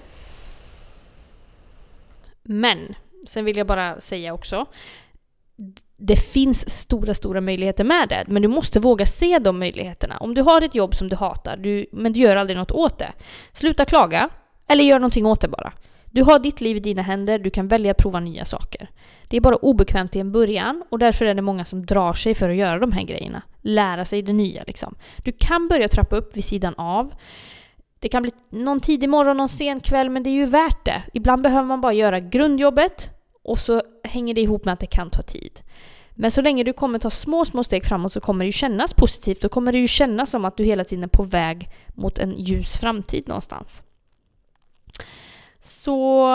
Men, 2.49 2.95
sen 3.27 3.45
vill 3.45 3.57
jag 3.57 3.67
bara 3.67 4.01
säga 4.01 4.35
också. 4.35 4.67
Det 5.97 6.17
finns 6.17 6.71
stora, 6.71 7.15
stora 7.15 7.41
möjligheter 7.41 7.85
med 7.85 8.09
det. 8.09 8.25
Men 8.27 8.43
du 8.43 8.49
måste 8.49 8.81
våga 8.81 9.07
se 9.07 9.39
de 9.39 9.59
möjligheterna. 9.59 10.17
Om 10.17 10.35
du 10.35 10.43
har 10.43 10.63
ett 10.63 10.75
jobb 10.75 10.95
som 10.95 11.09
du 11.09 11.17
hatar, 11.17 11.57
du, 11.57 11.87
men 11.93 12.13
du 12.13 12.21
gör 12.21 12.37
aldrig 12.37 12.59
något 12.59 12.71
åt 12.71 12.99
det. 12.99 13.13
Sluta 13.53 13.85
klaga. 13.85 14.29
Eller 14.69 14.85
gör 14.85 14.99
någonting 14.99 15.27
åt 15.27 15.41
det 15.41 15.49
bara. 15.49 15.73
Du 16.11 16.23
har 16.23 16.39
ditt 16.39 16.61
liv 16.61 16.77
i 16.77 16.81
dina 16.81 17.03
händer, 17.03 17.39
du 17.39 17.51
kan 17.51 17.69
välja 17.69 17.91
att 17.91 17.97
prova 17.97 18.21
nya 18.21 18.45
saker. 18.45 18.91
Det 19.29 19.37
är 19.37 19.41
bara 19.41 19.57
obekvämt 19.57 20.17
i 20.17 20.19
en 20.19 20.33
början 20.33 20.85
och 20.91 20.99
därför 20.99 21.25
är 21.25 21.35
det 21.35 21.43
många 21.43 21.65
som 21.65 21.87
drar 21.87 22.13
sig 22.13 22.35
för 22.35 22.51
att 22.51 22.57
göra 22.57 22.79
de 22.79 22.93
här 22.93 23.03
grejerna. 23.03 23.43
Lära 23.63 24.05
sig 24.05 24.23
det 24.23 24.33
nya 24.33 24.63
liksom. 24.67 24.95
Du 25.25 25.33
kan 25.33 25.69
börja 25.69 25.89
trappa 25.89 26.17
upp 26.17 26.37
vid 26.37 26.45
sidan 26.45 26.75
av. 26.77 27.13
Det 28.01 28.09
kan 28.09 28.23
bli 28.23 28.33
någon 28.51 28.81
tidig 28.81 29.09
morgon, 29.09 29.37
någon 29.37 29.49
sen 29.49 29.81
kväll, 29.81 30.11
men 30.11 30.23
det 30.23 30.31
är 30.31 30.35
ju 30.35 30.47
värt 30.47 30.85
det. 30.85 31.03
Ibland 31.13 31.43
behöver 31.43 31.69
man 31.69 31.81
bara 31.81 31.93
göra 31.93 32.21
grundjobbet 32.21 33.11
och 33.43 33.59
så 33.59 33.83
hänger 34.05 34.35
det 34.35 34.41
ihop 34.41 34.65
med 34.65 34.73
att 34.73 34.81
det 34.81 34.87
kan 34.87 35.11
ta 35.11 35.23
tid. 35.23 35.61
Men 36.11 36.31
så 36.31 36.43
länge 36.43 36.65
du 36.65 36.73
kommer 36.73 36.99
ta 36.99 37.11
små, 37.11 37.45
små 37.45 37.65
steg 37.65 37.85
framåt 37.85 38.13
så 38.13 38.21
kommer 38.21 38.45
det 38.45 38.49
ju 38.49 38.53
kännas 38.53 38.95
positivt. 38.95 39.43
Då 39.43 39.49
kommer 39.49 39.73
det 39.73 39.79
ju 39.79 39.89
kännas 39.89 40.31
som 40.31 40.45
att 40.45 40.57
du 40.57 40.65
hela 40.65 40.85
tiden 40.85 41.05
är 41.05 41.09
på 41.09 41.23
väg 41.23 41.71
mot 41.95 42.19
en 42.19 42.35
ljus 42.39 42.77
framtid 42.77 43.29
någonstans. 43.29 43.83
Så, 45.61 46.29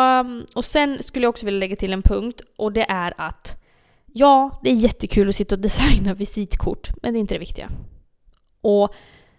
och 0.55 0.65
sen 0.65 1.03
skulle 1.03 1.25
jag 1.25 1.29
också 1.29 1.45
vilja 1.45 1.59
lägga 1.59 1.75
till 1.75 1.93
en 1.93 2.01
punkt 2.01 2.41
och 2.55 2.73
det 2.73 2.85
är 2.89 3.13
att 3.17 3.63
ja, 4.05 4.59
det 4.63 4.69
är 4.69 4.75
jättekul 4.75 5.29
att 5.29 5.35
sitta 5.35 5.55
och 5.55 5.61
designa 5.61 6.13
visitkort, 6.23 6.89
men 7.01 7.13
det 7.13 7.17
är 7.17 7.21
inte 7.21 7.35
det 7.35 7.39
viktiga. 7.39 7.69
Och 8.61 8.93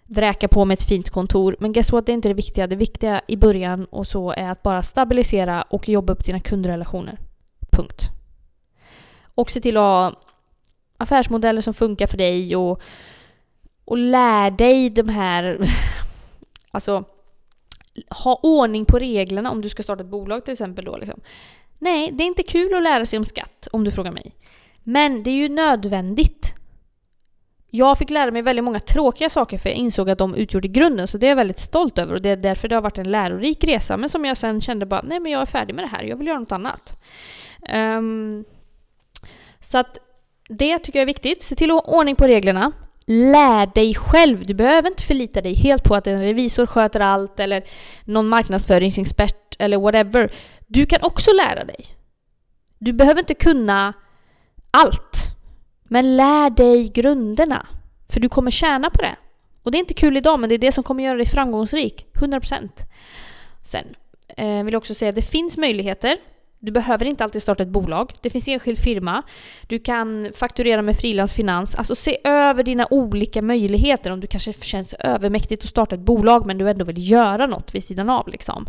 vräka 0.06 0.48
på 0.48 0.64
med 0.64 0.74
ett 0.74 0.88
fint 0.88 1.10
kontor, 1.10 1.56
men 1.60 1.72
guess 1.72 1.92
what, 1.92 2.06
det 2.06 2.12
är 2.12 2.14
inte 2.14 2.28
det 2.28 2.34
viktiga. 2.34 2.66
Det 2.66 2.76
viktiga 2.76 3.20
i 3.26 3.36
början 3.36 3.84
och 3.84 4.06
så 4.06 4.30
är 4.30 4.50
att 4.50 4.62
bara 4.62 4.82
stabilisera 4.82 5.62
och 5.62 5.88
jobba 5.88 6.12
upp 6.12 6.24
dina 6.24 6.40
kundrelationer. 6.40 7.18
Punkt. 7.72 8.02
Och 9.34 9.50
se 9.50 9.60
till 9.60 9.76
att 9.76 9.82
ha 9.82 10.12
affärsmodeller 10.96 11.60
som 11.60 11.74
funkar 11.74 12.06
för 12.06 12.16
dig 12.16 12.56
och, 12.56 12.80
och 13.84 13.98
lär 13.98 14.50
dig 14.50 14.90
de 14.90 15.08
här, 15.08 15.58
alltså 16.70 17.04
ha 18.24 18.40
ordning 18.42 18.84
på 18.84 18.98
reglerna 18.98 19.50
om 19.50 19.60
du 19.60 19.68
ska 19.68 19.82
starta 19.82 20.02
ett 20.02 20.10
bolag 20.10 20.44
till 20.44 20.52
exempel 20.52 20.84
då 20.84 20.96
liksom. 20.96 21.20
Nej, 21.78 22.10
det 22.12 22.24
är 22.24 22.26
inte 22.26 22.42
kul 22.42 22.74
att 22.74 22.82
lära 22.82 23.06
sig 23.06 23.18
om 23.18 23.24
skatt 23.24 23.68
om 23.72 23.84
du 23.84 23.90
frågar 23.90 24.12
mig. 24.12 24.34
Men 24.82 25.22
det 25.22 25.30
är 25.30 25.34
ju 25.34 25.48
nödvändigt. 25.48 26.54
Jag 27.76 27.98
fick 27.98 28.10
lära 28.10 28.30
mig 28.30 28.42
väldigt 28.42 28.64
många 28.64 28.80
tråkiga 28.80 29.30
saker 29.30 29.58
för 29.58 29.68
jag 29.68 29.78
insåg 29.78 30.10
att 30.10 30.18
de 30.18 30.34
utgjorde 30.34 30.68
grunden 30.68 31.08
så 31.08 31.18
det 31.18 31.26
är 31.26 31.28
jag 31.28 31.36
väldigt 31.36 31.58
stolt 31.58 31.98
över 31.98 32.14
och 32.14 32.22
det 32.22 32.28
är 32.28 32.36
därför 32.36 32.68
det 32.68 32.74
har 32.74 32.82
varit 32.82 32.98
en 32.98 33.10
lärorik 33.10 33.64
resa 33.64 33.96
men 33.96 34.08
som 34.08 34.24
jag 34.24 34.36
sen 34.36 34.60
kände 34.60 34.86
bara 34.86 35.00
nej 35.04 35.20
men 35.20 35.32
jag 35.32 35.42
är 35.42 35.46
färdig 35.46 35.74
med 35.74 35.84
det 35.84 35.88
här, 35.88 36.02
jag 36.02 36.16
vill 36.16 36.26
göra 36.26 36.38
något 36.38 36.52
annat. 36.52 37.00
Um, 37.74 38.44
så 39.60 39.78
att 39.78 39.98
det 40.48 40.78
tycker 40.78 40.98
jag 40.98 41.02
är 41.02 41.06
viktigt. 41.06 41.42
Se 41.42 41.54
till 41.54 41.70
att 41.70 41.84
ha 41.84 41.98
ordning 41.98 42.16
på 42.16 42.26
reglerna 42.26 42.72
lär 43.06 43.66
dig 43.74 43.94
själv. 43.94 44.46
Du 44.46 44.54
behöver 44.54 44.88
inte 44.88 45.02
förlita 45.02 45.40
dig 45.40 45.54
helt 45.54 45.84
på 45.84 45.94
att 45.94 46.06
en 46.06 46.20
revisor 46.20 46.66
sköter 46.66 47.00
allt 47.00 47.40
eller 47.40 47.64
någon 48.04 48.28
marknadsföringsexpert 48.28 49.56
eller 49.58 49.78
whatever. 49.78 50.32
Du 50.66 50.86
kan 50.86 51.02
också 51.02 51.30
lära 51.32 51.64
dig. 51.64 51.86
Du 52.78 52.92
behöver 52.92 53.20
inte 53.20 53.34
kunna 53.34 53.92
allt. 54.70 55.33
Men 55.84 56.16
lär 56.16 56.50
dig 56.50 56.88
grunderna. 56.88 57.66
För 58.08 58.20
du 58.20 58.28
kommer 58.28 58.50
tjäna 58.50 58.90
på 58.90 59.02
det. 59.02 59.16
Och 59.62 59.70
det 59.70 59.78
är 59.78 59.80
inte 59.80 59.94
kul 59.94 60.16
idag 60.16 60.40
men 60.40 60.48
det 60.48 60.54
är 60.54 60.58
det 60.58 60.72
som 60.72 60.84
kommer 60.84 61.04
göra 61.04 61.16
dig 61.16 61.26
framgångsrik. 61.26 62.06
100%. 62.14 62.68
Sen 63.62 63.84
eh, 64.36 64.64
vill 64.64 64.72
jag 64.72 64.80
också 64.80 64.94
säga 64.94 65.08
att 65.08 65.14
det 65.14 65.22
finns 65.22 65.56
möjligheter 65.56 66.18
du 66.64 66.72
behöver 66.72 67.04
inte 67.04 67.24
alltid 67.24 67.42
starta 67.42 67.62
ett 67.62 67.68
bolag. 67.68 68.12
Det 68.20 68.30
finns 68.30 68.48
enskild 68.48 68.78
firma. 68.78 69.22
Du 69.66 69.78
kan 69.78 70.28
fakturera 70.34 70.82
med 70.82 70.96
frilansfinans. 70.96 71.74
Alltså 71.74 71.94
se 71.94 72.18
över 72.24 72.62
dina 72.62 72.86
olika 72.90 73.42
möjligheter 73.42 74.10
om 74.10 74.20
du 74.20 74.26
kanske 74.26 74.52
känns 74.52 74.94
övermäktigt 74.94 75.64
att 75.64 75.70
starta 75.70 75.94
ett 75.94 76.00
bolag 76.00 76.46
men 76.46 76.58
du 76.58 76.70
ändå 76.70 76.84
vill 76.84 77.10
göra 77.10 77.46
något 77.46 77.74
vid 77.74 77.84
sidan 77.84 78.10
av 78.10 78.28
liksom. 78.28 78.66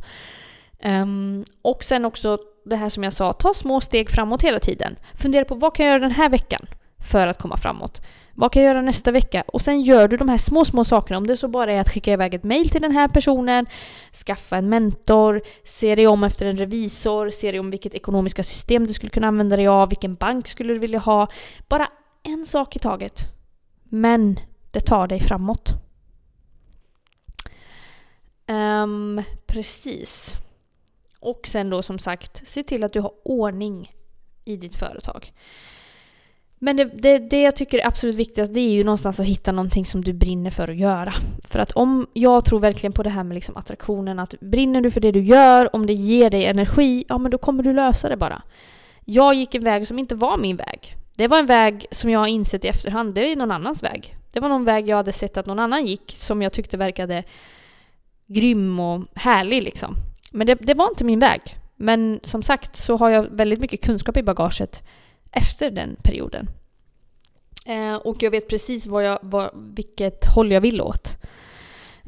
Um, 0.84 1.46
och 1.62 1.84
sen 1.84 2.06
också 2.06 2.38
det 2.66 2.76
här 2.76 2.90
som 2.90 3.04
jag 3.04 3.14
sa, 3.14 3.34
ta 3.34 3.54
små 3.54 3.82
steg 3.82 4.10
framåt 4.10 4.42
hela 4.42 4.60
tiden. 4.60 4.96
Fundera 5.14 5.46
på 5.46 5.56
vad 5.56 5.76
kan 5.76 5.86
jag 5.86 5.94
göra 5.94 6.02
den 6.02 6.12
här 6.12 6.30
veckan 6.30 6.68
för 7.06 7.28
att 7.28 7.42
komma 7.42 7.58
framåt? 7.58 8.02
Vad 8.38 8.52
kan 8.52 8.64
jag 8.64 8.70
göra 8.70 8.82
nästa 8.82 9.12
vecka? 9.12 9.44
Och 9.48 9.62
sen 9.62 9.82
gör 9.82 10.08
du 10.08 10.18
de 10.18 10.30
här 10.30 10.38
små, 10.38 10.66
små 10.66 10.84
sakerna. 10.84 11.18
Om 11.18 11.28
det 11.28 11.38
så 11.38 11.48
bara 11.48 11.72
är 11.72 11.82
att 11.82 11.90
skicka 11.90 12.14
iväg 12.14 12.34
ett 12.34 12.44
mail 12.44 12.70
till 12.70 12.82
den 12.82 12.92
här 12.92 13.08
personen, 13.08 13.66
skaffa 14.26 14.58
en 14.58 14.70
mentor, 14.70 15.42
se 15.64 15.96
dig 15.96 16.08
om 16.08 16.24
efter 16.24 16.46
en 16.46 16.58
revisor, 16.58 17.30
se 17.30 17.52
dig 17.52 17.60
om 17.60 17.70
vilket 17.70 17.94
ekonomiska 17.94 18.44
system 18.44 18.88
du 18.88 18.94
skulle 18.94 19.10
kunna 19.10 19.28
använda 19.28 19.56
dig 19.56 19.68
av, 19.68 19.90
vilken 19.90 20.16
bank 20.16 20.48
skulle 20.48 20.74
du 20.74 20.80
vilja 20.80 21.00
ha. 21.00 21.28
Bara 21.68 21.88
en 22.24 22.46
sak 22.46 22.76
i 22.76 22.80
taget. 22.80 23.20
Men 23.84 24.40
det 24.72 24.80
tar 24.80 25.08
dig 25.08 25.20
framåt. 25.20 25.74
Um, 28.48 29.24
precis. 29.46 30.34
Och 31.20 31.48
sen 31.48 31.70
då 31.70 31.82
som 31.82 32.00
sagt, 32.00 32.48
se 32.48 32.64
till 32.64 32.84
att 32.84 32.94
du 32.94 33.00
har 33.00 33.12
ordning 33.24 33.92
i 34.46 34.58
ditt 34.58 34.76
företag. 34.76 35.34
Men 36.60 36.78
det, 36.78 36.84
det, 36.84 37.18
det, 37.18 37.42
jag 37.42 37.56
tycker 37.56 37.80
är 37.80 37.88
absolut 37.88 38.16
viktigast 38.16 38.54
det 38.54 38.60
är 38.60 38.72
ju 38.72 38.84
någonstans 38.84 39.20
att 39.20 39.26
hitta 39.26 39.52
någonting 39.52 39.86
som 39.86 40.04
du 40.04 40.14
brinner 40.14 40.52
för 40.52 40.68
att 40.68 40.76
göra. 40.76 41.14
För 41.48 41.60
att 41.60 41.72
om, 41.72 42.08
jag 42.14 42.46
tror 42.46 42.60
verkligen 42.60 42.94
på 42.94 43.04
det 43.04 43.10
här 43.10 43.24
med 43.24 43.36
liksom 43.36 43.58
attraktionen, 43.58 44.20
att 44.20 44.40
brinner 44.40 44.82
du 44.82 44.92
för 44.92 45.02
det 45.02 45.12
du 45.12 45.22
gör, 45.22 45.76
om 45.76 45.86
det 45.86 45.94
ger 45.94 46.30
dig 46.30 46.46
energi, 46.46 47.06
ja 47.08 47.18
men 47.18 47.32
då 47.32 47.38
kommer 47.38 47.64
du 47.64 47.74
lösa 47.74 48.10
det 48.10 48.18
bara. 48.18 48.42
Jag 49.06 49.34
gick 49.34 49.56
en 49.56 49.64
väg 49.64 49.88
som 49.88 50.00
inte 50.00 50.16
var 50.16 50.38
min 50.38 50.58
väg. 50.58 50.96
Det 51.16 51.28
var 51.28 51.40
en 51.40 51.46
väg 51.46 51.86
som 51.92 52.10
jag 52.10 52.20
har 52.20 52.28
insett 52.28 52.66
i 52.66 52.68
efterhand, 52.68 53.14
det 53.14 53.32
är 53.32 53.36
någon 53.36 53.52
annans 53.52 53.84
väg. 53.84 54.16
Det 54.32 54.40
var 54.40 54.50
någon 54.50 54.66
väg 54.66 54.90
jag 54.90 54.98
hade 54.98 55.14
sett 55.14 55.38
att 55.38 55.46
någon 55.46 55.60
annan 55.60 55.86
gick 55.86 56.14
som 56.16 56.42
jag 56.42 56.54
tyckte 56.54 56.78
verkade 56.78 57.24
grym 58.28 58.80
och 58.80 59.02
härlig 59.16 59.64
liksom. 59.64 59.96
Men 60.32 60.48
det, 60.48 60.56
det 60.56 60.74
var 60.74 60.88
inte 60.88 61.04
min 61.04 61.20
väg. 61.20 61.42
Men 61.76 62.20
som 62.24 62.44
sagt 62.44 62.76
så 62.76 62.98
har 62.98 63.10
jag 63.10 63.24
väldigt 63.32 63.60
mycket 63.60 63.82
kunskap 63.82 64.18
i 64.18 64.24
bagaget 64.24 64.84
efter 65.36 65.72
den 65.72 65.96
perioden. 66.04 66.50
Eh, 67.66 67.96
och 67.96 68.24
jag 68.24 68.32
vet 68.32 68.48
precis 68.48 68.88
vad 68.88 69.06
jag, 69.06 69.20
vad, 69.22 69.50
vilket 69.54 70.26
håll 70.26 70.52
jag 70.52 70.62
vill 70.62 70.82
åt. 70.82 71.18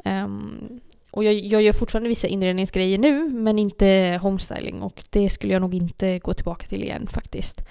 Um, 0.06 0.80
och 1.12 1.24
jag, 1.24 1.34
jag 1.34 1.62
gör 1.62 1.74
fortfarande 1.74 2.10
vissa 2.10 2.28
inredningsgrejer 2.28 2.98
nu, 2.98 3.30
men 3.30 3.60
inte 3.60 4.20
homestyling. 4.22 4.82
Och 4.82 5.04
det 5.10 5.30
skulle 5.30 5.54
jag 5.54 5.62
nog 5.62 5.74
inte 5.74 6.20
gå 6.20 6.34
tillbaka 6.34 6.68
till 6.68 6.84
igen 6.84 7.08
faktiskt. 7.08 7.68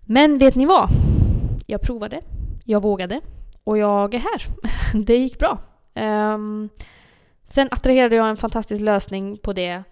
Men 0.00 0.38
vet 0.38 0.54
ni 0.54 0.66
vad? 0.66 0.88
Jag 1.66 1.82
provade, 1.82 2.20
jag 2.64 2.82
vågade 2.82 3.20
och 3.64 3.78
jag 3.78 4.14
är 4.14 4.18
här. 4.18 4.42
det 5.04 5.16
gick 5.16 5.38
bra. 5.38 5.58
Um, 5.94 6.68
sen 7.44 7.68
attraherade 7.70 8.16
jag 8.16 8.28
en 8.28 8.36
fantastisk 8.36 8.80
lösning 8.80 9.36
på 9.36 9.52
det. 9.52 9.82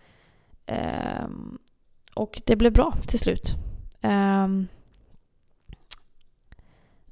Um, 0.66 1.58
och 2.14 2.42
det 2.46 2.56
blev 2.56 2.72
bra 2.72 2.94
till 3.06 3.18
slut. 3.18 3.54
Um, 4.02 4.68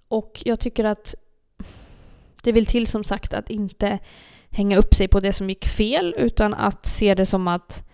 och 0.09 0.43
jag 0.45 0.61
tycker 0.61 0.85
att 0.85 1.15
det 2.43 2.53
vill 2.53 2.67
till 2.67 2.87
som 2.87 3.05
sagt 3.05 3.35
att 3.35 3.51
inte 3.51 3.99
hänga 4.51 4.77
upp 4.77 4.95
sig 4.95 5.09
på 5.09 5.21
det 5.21 5.33
som 5.33 5.49
gick 5.49 5.67
fel 5.67 6.15
utan 6.19 6.55
att 6.55 6.87
se 6.87 7.15
det 7.15 7.27
som 7.27 7.49
att 7.49 7.85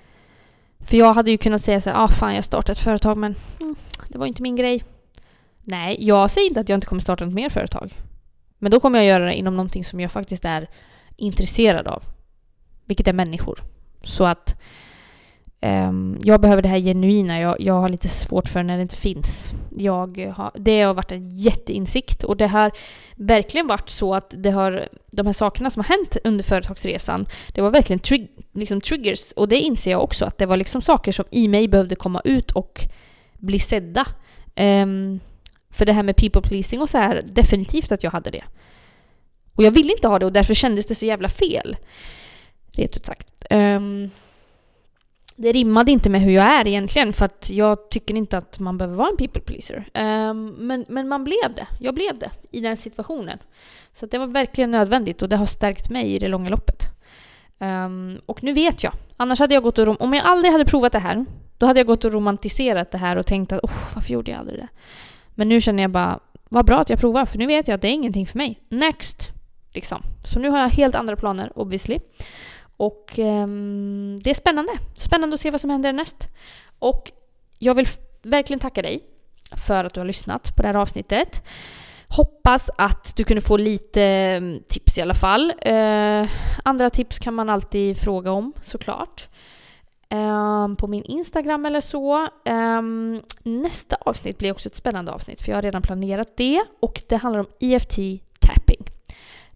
för 0.80 0.96
jag 0.96 1.14
hade 1.14 1.30
ju 1.30 1.38
kunnat 1.38 1.64
säga 1.64 1.80
så 1.80 1.90
här, 1.90 2.04
ah 2.04 2.08
fan 2.08 2.34
jag 2.34 2.44
startade 2.44 2.72
ett 2.72 2.78
företag 2.78 3.16
men 3.16 3.34
mm, 3.60 3.76
det 4.08 4.18
var 4.18 4.26
inte 4.26 4.42
min 4.42 4.56
grej. 4.56 4.84
Nej, 5.60 5.96
jag 6.00 6.30
säger 6.30 6.48
inte 6.48 6.60
att 6.60 6.68
jag 6.68 6.76
inte 6.76 6.86
kommer 6.86 7.02
starta 7.02 7.24
något 7.24 7.34
mer 7.34 7.48
företag. 7.48 7.94
Men 8.58 8.70
då 8.70 8.80
kommer 8.80 8.98
jag 8.98 9.06
göra 9.06 9.24
det 9.24 9.34
inom 9.34 9.56
någonting 9.56 9.84
som 9.84 10.00
jag 10.00 10.12
faktiskt 10.12 10.44
är 10.44 10.68
intresserad 11.16 11.86
av. 11.86 12.04
Vilket 12.84 13.08
är 13.08 13.12
människor. 13.12 13.60
Så 14.02 14.24
att 14.24 14.60
um, 15.62 16.18
jag 16.22 16.40
behöver 16.40 16.62
det 16.62 16.68
här 16.68 16.78
genuina. 16.78 17.40
Jag, 17.40 17.60
jag 17.60 17.74
har 17.74 17.88
lite 17.88 18.08
svårt 18.08 18.48
för 18.48 18.62
när 18.62 18.76
det 18.76 18.82
inte 18.82 18.96
finns. 18.96 19.52
Jag 19.76 20.32
har, 20.36 20.50
det 20.54 20.82
har 20.82 20.94
varit 20.94 21.12
en 21.12 21.36
jätteinsikt 21.36 22.24
och 22.24 22.36
det 22.36 22.46
har 22.46 22.72
verkligen 23.16 23.66
varit 23.66 23.88
så 23.88 24.14
att 24.14 24.34
det 24.36 24.50
har, 24.50 24.88
de 25.10 25.26
här 25.26 25.32
sakerna 25.32 25.70
som 25.70 25.84
har 25.84 25.96
hänt 25.96 26.16
under 26.24 26.44
företagsresan, 26.44 27.26
det 27.54 27.60
var 27.60 27.70
verkligen 27.70 28.00
trig, 28.00 28.30
liksom 28.52 28.80
triggers. 28.80 29.32
Och 29.32 29.48
det 29.48 29.56
inser 29.56 29.90
jag 29.90 30.02
också 30.02 30.24
att 30.24 30.38
det 30.38 30.46
var 30.46 30.56
liksom 30.56 30.82
saker 30.82 31.12
som 31.12 31.24
i 31.30 31.48
mig 31.48 31.68
behövde 31.68 31.94
komma 31.94 32.20
ut 32.24 32.50
och 32.50 32.80
bli 33.38 33.58
sedda. 33.58 34.06
Um, 34.56 35.20
för 35.70 35.86
det 35.86 35.92
här 35.92 36.02
med 36.02 36.16
people 36.16 36.42
pleasing 36.42 36.80
och 36.80 36.90
så 36.90 36.98
här, 36.98 37.22
definitivt 37.32 37.92
att 37.92 38.02
jag 38.02 38.10
hade 38.10 38.30
det. 38.30 38.44
Och 39.54 39.64
jag 39.64 39.70
ville 39.70 39.92
inte 39.92 40.08
ha 40.08 40.18
det 40.18 40.26
och 40.26 40.32
därför 40.32 40.54
kändes 40.54 40.86
det 40.86 40.94
så 40.94 41.06
jävla 41.06 41.28
fel. 41.28 41.76
Rent 42.72 42.96
ut 42.96 43.06
sagt. 43.06 43.28
Um, 43.50 44.10
det 45.36 45.52
rimmade 45.52 45.90
inte 45.90 46.10
med 46.10 46.20
hur 46.20 46.32
jag 46.32 46.44
är 46.44 46.66
egentligen 46.66 47.12
för 47.12 47.24
att 47.24 47.50
jag 47.50 47.90
tycker 47.90 48.14
inte 48.14 48.38
att 48.38 48.58
man 48.58 48.78
behöver 48.78 48.96
vara 48.96 49.08
en 49.08 49.16
people 49.16 49.42
pleaser. 49.42 49.88
Um, 49.94 50.46
men, 50.46 50.84
men 50.88 51.08
man 51.08 51.24
blev 51.24 51.54
det. 51.56 51.66
Jag 51.78 51.94
blev 51.94 52.18
det 52.18 52.30
i 52.50 52.60
den 52.60 52.76
situationen. 52.76 53.38
Så 53.92 54.06
det 54.06 54.18
var 54.18 54.26
verkligen 54.26 54.70
nödvändigt 54.70 55.22
och 55.22 55.28
det 55.28 55.36
har 55.36 55.46
stärkt 55.46 55.90
mig 55.90 56.14
i 56.14 56.18
det 56.18 56.28
långa 56.28 56.48
loppet. 56.48 56.82
Um, 57.58 58.20
och 58.26 58.42
nu 58.42 58.52
vet 58.52 58.82
jag. 58.82 58.92
Annars 59.16 59.38
hade 59.38 59.54
jag 59.54 59.62
gått 59.62 59.78
och... 59.78 60.00
Om 60.00 60.14
jag 60.14 60.26
aldrig 60.26 60.52
hade 60.52 60.64
provat 60.64 60.92
det 60.92 60.98
här, 60.98 61.24
då 61.58 61.66
hade 61.66 61.80
jag 61.80 61.86
gått 61.86 62.04
och 62.04 62.12
romantiserat 62.12 62.90
det 62.90 62.98
här 62.98 63.16
och 63.16 63.26
tänkt 63.26 63.52
att 63.52 63.64
oh, 63.64 63.94
varför 63.94 64.12
gjorde 64.12 64.30
jag 64.30 64.40
aldrig 64.40 64.60
det? 64.60 64.68
Men 65.34 65.48
nu 65.48 65.60
känner 65.60 65.82
jag 65.82 65.90
bara, 65.90 66.20
vad 66.48 66.66
bra 66.66 66.78
att 66.78 66.90
jag 66.90 67.00
provar 67.00 67.26
för 67.26 67.38
nu 67.38 67.46
vet 67.46 67.68
jag 67.68 67.74
att 67.74 67.82
det 67.82 67.88
är 67.88 67.92
ingenting 67.92 68.26
för 68.26 68.38
mig. 68.38 68.60
Next! 68.68 69.30
Liksom. 69.74 70.02
Så 70.24 70.38
nu 70.38 70.50
har 70.50 70.58
jag 70.58 70.68
helt 70.68 70.94
andra 70.94 71.16
planer 71.16 71.52
obviously. 71.58 71.98
Och 72.82 73.18
um, 73.18 74.20
det 74.22 74.30
är 74.30 74.34
spännande. 74.34 74.72
Spännande 74.98 75.34
att 75.34 75.40
se 75.40 75.50
vad 75.50 75.60
som 75.60 75.70
händer 75.70 75.92
näst. 75.92 76.28
Och 76.78 77.12
jag 77.58 77.74
vill 77.74 77.88
verkligen 78.22 78.60
tacka 78.60 78.82
dig 78.82 79.04
för 79.66 79.84
att 79.84 79.94
du 79.94 80.00
har 80.00 80.04
lyssnat 80.04 80.56
på 80.56 80.62
det 80.62 80.68
här 80.68 80.74
avsnittet. 80.74 81.42
Hoppas 82.08 82.70
att 82.78 83.16
du 83.16 83.24
kunde 83.24 83.40
få 83.40 83.56
lite 83.56 84.02
ehm, 84.02 84.60
tips 84.68 84.98
i 84.98 85.02
alla 85.02 85.14
fall. 85.14 85.52
Uh, 85.66 86.28
andra 86.64 86.90
tips 86.90 87.18
kan 87.18 87.34
man 87.34 87.48
alltid 87.48 87.98
fråga 87.98 88.30
om 88.30 88.52
såklart. 88.62 89.28
Um, 90.10 90.76
på 90.76 90.86
min 90.86 91.04
Instagram 91.04 91.66
eller 91.66 91.80
så. 91.80 92.28
Um, 92.48 93.22
nästa 93.42 93.96
avsnitt 94.00 94.38
blir 94.38 94.52
också 94.52 94.68
ett 94.68 94.76
spännande 94.76 95.12
avsnitt 95.12 95.42
för 95.42 95.48
jag 95.48 95.56
har 95.56 95.62
redan 95.62 95.82
planerat 95.82 96.36
det 96.36 96.64
och 96.80 97.02
det 97.08 97.16
handlar 97.16 97.40
om 97.40 97.48
EFT. 97.60 97.98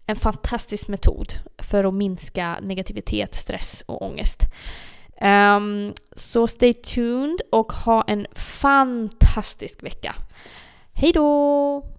En 0.09 0.15
fantastisk 0.15 0.87
metod 0.87 1.33
för 1.57 1.83
att 1.83 1.93
minska 1.93 2.59
negativitet, 2.61 3.35
stress 3.35 3.83
och 3.85 4.01
ångest. 4.01 4.41
Um, 5.21 5.93
så 6.15 6.47
stay 6.47 6.73
tuned 6.73 7.41
och 7.51 7.73
ha 7.73 8.03
en 8.07 8.27
fantastisk 8.35 9.83
vecka. 9.83 10.15
Hej 10.93 11.11
då! 11.11 11.96